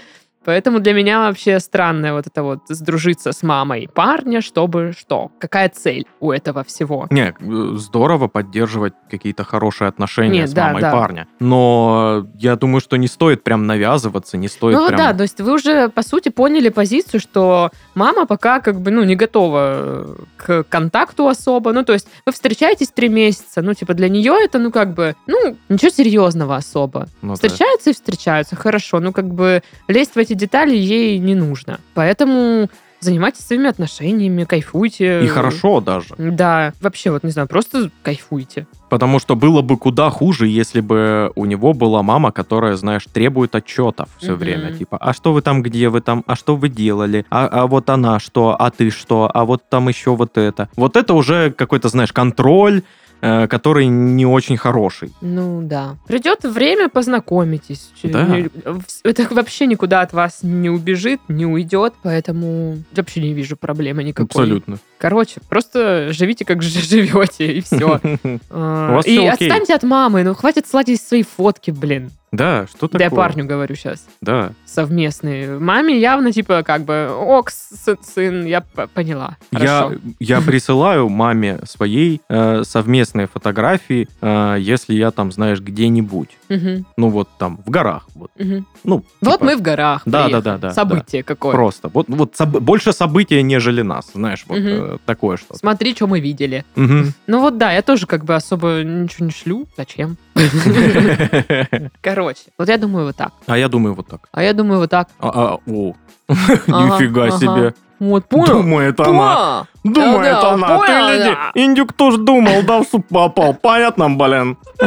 Поэтому 0.46 0.80
для 0.80 0.94
меня 0.94 1.20
вообще 1.20 1.60
странное 1.60 2.14
вот 2.14 2.28
это 2.28 2.44
вот 2.44 2.60
сдружиться 2.70 3.32
с 3.32 3.42
мамой 3.42 3.90
парня, 3.94 4.42
чтобы 4.42 4.94
что? 4.98 5.32
Какая 5.40 5.70
цель 5.70 6.06
у 6.20 6.32
этого 6.32 6.64
всего? 6.64 7.08
Не, 7.10 7.34
э, 7.40 7.78
здорово 7.78 8.28
поддерживать 8.28 8.94
какие-то 9.10 9.44
хорошие 9.44 9.88
отношения 9.88 10.42
Нет, 10.42 10.50
с 10.50 10.54
да, 10.54 10.68
мамой 10.68 10.82
да. 10.82 10.92
парня. 10.92 11.28
Но 11.40 12.28
я 12.36 12.56
думаю, 12.56 12.82
что 12.82 12.98
не 12.98 13.08
стоит 13.08 13.44
прям 13.44 13.66
навязываться, 13.66 14.38
не 14.38 14.48
стоит 14.48 14.76
Ну 14.78 14.88
прям... 14.88 14.98
да, 14.98 15.14
то 15.14 15.24
есть 15.24 15.42
вы 15.42 15.54
уже, 15.54 15.90
по 15.90 16.04
сути, 16.04 16.30
поняли 16.30 16.70
позицию, 16.70 17.20
что 17.20 17.72
мама 17.96 18.28
пока 18.28 18.60
как 18.60 18.80
бы, 18.82 18.92
ну, 18.92 19.04
не 19.04 19.16
готова 19.16 19.58
э, 19.82 20.16
к 20.38 20.64
контакту 20.70 21.28
особо. 21.28 21.74
Ну, 21.74 21.84
то 21.84 21.94
есть 21.94 22.08
вы 22.26 22.32
встречаетесь 22.32 22.90
три 22.90 23.10
месяца, 23.10 23.64
ну, 23.64 23.74
типа 23.74 23.96
для 23.96 24.10
нее 24.10 24.36
это, 24.44 24.60
ну, 24.60 24.72
как 24.72 24.94
бы, 24.94 25.16
ну, 25.26 25.58
ничего 25.70 25.90
серьезного 25.90 26.56
особо. 26.56 27.08
Ну 27.24 27.30
да. 27.30 27.34
Встречаются 27.36 27.90
и 27.90 27.94
встречаются, 27.94 28.56
хорошо. 28.56 29.00
Ну, 29.00 29.12
как 29.12 29.34
бы 29.34 29.64
лезть 29.88 30.14
в 30.14 30.18
эти 30.18 30.35
детали 30.36 30.76
ей 30.76 31.18
не 31.20 31.36
нужно. 31.36 31.80
Поэтому 31.94 32.70
занимайтесь 33.00 33.46
своими 33.46 33.70
отношениями, 33.70 34.46
кайфуйте. 34.46 35.24
И 35.24 35.28
хорошо 35.28 35.80
даже. 35.80 36.16
Да, 36.18 36.74
вообще, 36.82 37.12
вот, 37.12 37.24
не 37.24 37.32
знаю, 37.32 37.48
просто 37.48 37.92
кайфуйте. 38.02 38.68
Потому 38.90 39.20
что 39.20 39.36
было 39.36 39.62
бы 39.62 39.78
куда 39.78 40.10
хуже, 40.10 40.48
если 40.48 40.80
бы 40.80 41.32
у 41.36 41.46
него 41.46 41.74
была 41.74 42.02
мама, 42.04 42.32
которая, 42.32 42.76
знаешь, 42.76 43.06
требует 43.12 43.54
отчетов 43.56 44.10
все 44.18 44.32
Мгм. 44.32 44.40
время. 44.40 44.72
Типа, 44.72 44.98
а 44.98 45.14
что 45.14 45.34
вы 45.34 45.42
там, 45.42 45.62
где 45.62 45.90
вы 45.90 46.02
там, 46.02 46.24
а 46.28 46.36
что 46.36 46.56
вы 46.56 46.70
делали, 46.70 47.26
а, 47.30 47.48
а 47.48 47.68
вот 47.68 47.90
она 47.90 48.20
что, 48.20 48.56
а 48.58 48.72
ты 48.72 48.90
что, 48.90 49.30
а 49.34 49.46
вот 49.46 49.64
там 49.70 49.88
еще 49.90 50.16
вот 50.16 50.38
это. 50.38 50.70
Вот 50.76 50.96
это 50.96 51.14
уже 51.14 51.52
какой-то, 51.52 51.90
знаешь, 51.90 52.14
контроль, 52.14 52.84
который 53.50 53.88
не 53.88 54.26
очень 54.26 54.58
хороший. 54.58 55.14
Ну 55.22 55.62
да. 55.64 55.98
Придет 56.08 56.44
время, 56.44 56.90
познакомитесь. 56.90 57.92
Да. 58.04 58.38
Это 59.04 59.28
вообще 59.34 59.66
никуда 59.66 60.02
от 60.02 60.14
вас 60.14 60.40
не 60.44 60.70
убежит, 60.70 61.20
не 61.28 61.46
уйдет, 61.46 61.94
поэтому 62.04 62.78
вообще 62.96 63.22
не 63.22 63.34
вижу 63.34 63.58
проблемы 63.58 64.04
никакой. 64.04 64.44
Абсолютно. 64.44 64.78
Короче, 64.98 65.42
просто 65.50 66.12
живите, 66.12 66.46
как 66.46 66.62
живете, 66.62 67.54
и 67.54 67.62
все. 67.62 68.00
Вас 68.50 69.06
И 69.06 69.26
отстаньте 69.26 69.76
от 69.76 69.84
мамы, 69.84 70.24
ну 70.24 70.34
хватит 70.34 70.68
сладить 70.68 71.02
свои 71.02 71.24
фотки, 71.24 71.72
блин. 71.72 72.12
Да, 72.36 72.68
что 72.68 72.88
Да 72.88 73.00
такое? 73.00 73.04
я 73.04 73.10
парню 73.10 73.46
говорю 73.46 73.76
сейчас. 73.76 74.06
Да. 74.22 74.52
Совместные. 74.66 75.58
Маме 75.60 75.98
явно, 76.00 76.32
типа, 76.32 76.64
как 76.64 76.84
бы, 76.84 77.10
ок, 77.10 77.50
сын, 77.52 78.46
я 78.46 78.62
поняла. 78.62 79.38
Я, 79.52 79.60
Хорошо. 79.60 79.94
я 80.20 80.42
присылаю 80.42 81.10
маме 81.10 81.60
своей 81.66 82.22
э, 82.30 82.64
совместные 82.64 83.28
фотографии, 83.28 84.08
э, 84.22 84.58
если 84.60 84.94
я 84.96 85.12
там, 85.12 85.32
знаешь, 85.32 85.62
где-нибудь. 85.62 86.30
Мгм, 86.50 86.86
Ну 86.98 87.10
вот 87.10 87.30
там, 87.40 87.60
в 87.66 87.70
горах. 87.70 88.08
Вот. 88.16 88.32
мгм. 88.38 88.66
Ну, 88.84 89.04
Вот 89.22 89.34
типа, 89.40 89.46
мы 89.46 89.56
в 89.58 89.62
горах. 89.62 90.02
Да, 90.06 90.30
да, 90.30 90.42
да, 90.42 90.58
да, 90.58 90.72
Событие 90.72 91.24
какое. 91.24 91.54
Просто. 91.54 91.90
Вот, 91.94 92.06
вот 92.10 92.34
соб- 92.34 92.60
больше 92.60 92.94
события, 92.94 93.42
нежели 93.42 93.82
нас. 93.82 94.12
Знаешь, 94.14 94.44
вот 94.48 94.60
Мгм. 94.60 94.68
э, 94.68 94.98
такое 95.06 95.38
что-то. 95.38 95.58
Смотри, 95.58 95.96
что 95.96 96.08
мы 96.08 96.20
видели. 96.20 96.66
Мгм. 96.76 97.14
Ну 97.28 97.40
вот 97.42 97.58
да, 97.58 97.72
я 97.72 97.82
тоже 97.82 98.06
как 98.08 98.26
бы 98.26 98.36
особо 98.36 98.84
ничего 98.84 99.26
не 99.26 99.32
шлю. 99.32 99.68
Зачем? 99.78 100.18
Короче, 102.02 102.25
вот 102.58 102.70
я 102.70 102.78
думаю 102.78 103.06
вот 103.06 103.16
так. 103.16 103.32
А 103.48 103.58
я 103.58 103.68
думаю 103.68 103.94
вот 103.96 104.08
так. 104.08 104.28
А 104.32 104.44
я 104.44 104.54
думаю 104.54 104.80
вот 104.80 104.90
так. 104.90 105.08
А, 105.20 105.30
а, 105.30 105.56
о, 105.72 105.94
нифига 106.28 107.32
себе. 107.32 107.74
Вот, 107.98 108.28
понял? 108.28 108.48
Думает 108.62 109.00
она. 109.00 109.68
Думает 109.86 110.42
Да, 110.42 110.52
она. 110.54 110.68
понял, 110.68 111.08
Ты 111.08 111.16
гляди, 111.18 111.30
да. 111.32 111.52
индюк 111.56 111.94
тоже 111.94 112.18
думал, 112.18 112.62
да, 112.64 112.80
в 112.80 112.84
суп 112.86 113.08
попал. 113.08 113.54
Понятно, 113.54 114.10
блин. 114.10 114.58
Что 114.76 114.86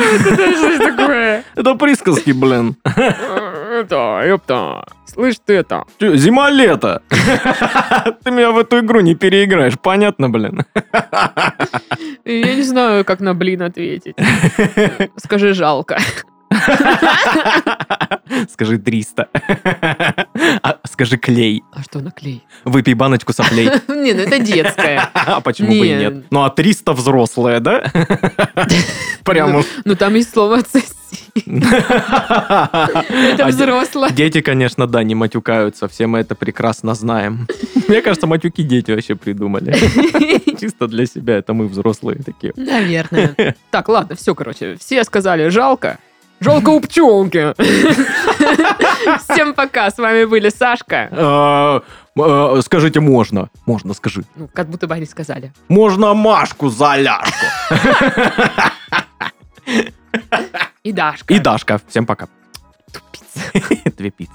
это 0.68 0.90
такое? 0.96 1.44
Это 1.57 1.74
присказки, 1.74 2.33
блин. 2.33 2.77
Это, 2.85 4.22
ёпта. 4.27 4.85
Слышь 5.07 5.37
ты 5.44 5.55
это. 5.55 5.85
Зима-лето. 6.01 7.01
Ты 8.24 8.31
меня 8.31 8.51
в 8.51 8.59
эту 8.59 8.79
игру 8.81 9.01
не 9.01 9.14
переиграешь, 9.14 9.79
понятно, 9.79 10.29
блин? 10.31 10.64
Я 12.24 12.55
не 12.55 12.62
знаю, 12.62 13.05
как 13.05 13.20
на 13.20 13.35
блин 13.35 13.62
ответить. 13.62 14.16
Скажи 15.16 15.53
жалко. 15.55 15.98
Скажи 18.52 18.78
300. 18.78 19.28
А, 20.62 20.76
Скажи 20.85 21.16
клей. 21.16 21.62
А 21.72 21.83
что 21.83 22.00
на 22.00 22.11
клей? 22.11 22.44
Выпей 22.64 22.94
баночку 22.94 23.33
соплей. 23.33 23.66
Не, 23.88 24.12
ну 24.12 24.22
это 24.22 24.38
детское. 24.38 25.09
А 25.14 25.40
почему 25.40 25.68
бы 25.70 25.74
и 25.87 25.90
Не. 25.90 25.96
нет? 25.98 26.24
Ну, 26.31 26.42
а 26.42 26.50
300 26.50 26.92
взрослые, 26.92 27.61
да? 27.61 27.85
Прям 29.24 29.57
уж. 29.57 29.64
Ну 29.85 29.94
там 29.94 30.14
есть 30.14 30.33
слово 30.33 30.59
отсоси. 30.59 30.87
Это 31.46 33.44
А 33.44 33.48
взрослое. 33.48 34.11
Дети, 34.11 34.40
конечно, 34.40 34.87
да, 34.87 35.02
не 35.02 35.14
матюкаются, 35.14 35.88
все 35.88 36.07
мы 36.07 36.18
это 36.20 36.35
прекрасно 36.35 36.94
знаем. 36.94 37.46
Мне 37.88 38.02
кажется, 38.02 38.26
матюки 38.26 38.62
дети 38.62 38.90
вообще 38.90 39.14
придумали. 39.14 39.72
Чисто 40.61 40.87
для 40.88 41.07
себя, 41.07 41.37
это 41.37 41.54
мы 41.54 41.66
взрослые 41.68 42.20
такие. 42.22 42.52
Наверное. 42.57 43.54
Так, 43.70 43.88
ладно, 43.88 44.16
все, 44.16 44.35
короче. 44.35 44.76
Все 44.78 45.04
сказали 45.04 45.48
жалко. 45.48 45.98
Жалко 46.40 46.70
у 46.70 46.81
пчелки. 46.81 47.55
Всем 49.18 49.55
пока. 49.55 49.90
С 49.90 49.98
вами 49.98 50.24
были 50.24 50.51
Сашка. 50.51 51.09
А, 51.12 51.83
а, 52.18 52.61
Скажите, 52.62 53.01
можно? 53.01 53.51
Можно, 53.66 53.94
скажи. 53.94 54.22
Ну, 54.37 54.48
как 54.53 54.68
будто 54.68 54.87
бы 54.87 54.94
они 54.94 55.07
сказали. 55.07 55.53
Можно 55.68 56.14
Машку 56.14 56.68
за 56.68 56.96
ляжку. 56.96 57.46
И 60.85 60.92
Дашка. 60.92 61.35
И 61.35 61.38
Дашка. 61.38 61.81
Всем 61.88 62.07
пока. 62.07 62.29
Две 63.96 64.11
пиццы. 64.11 64.33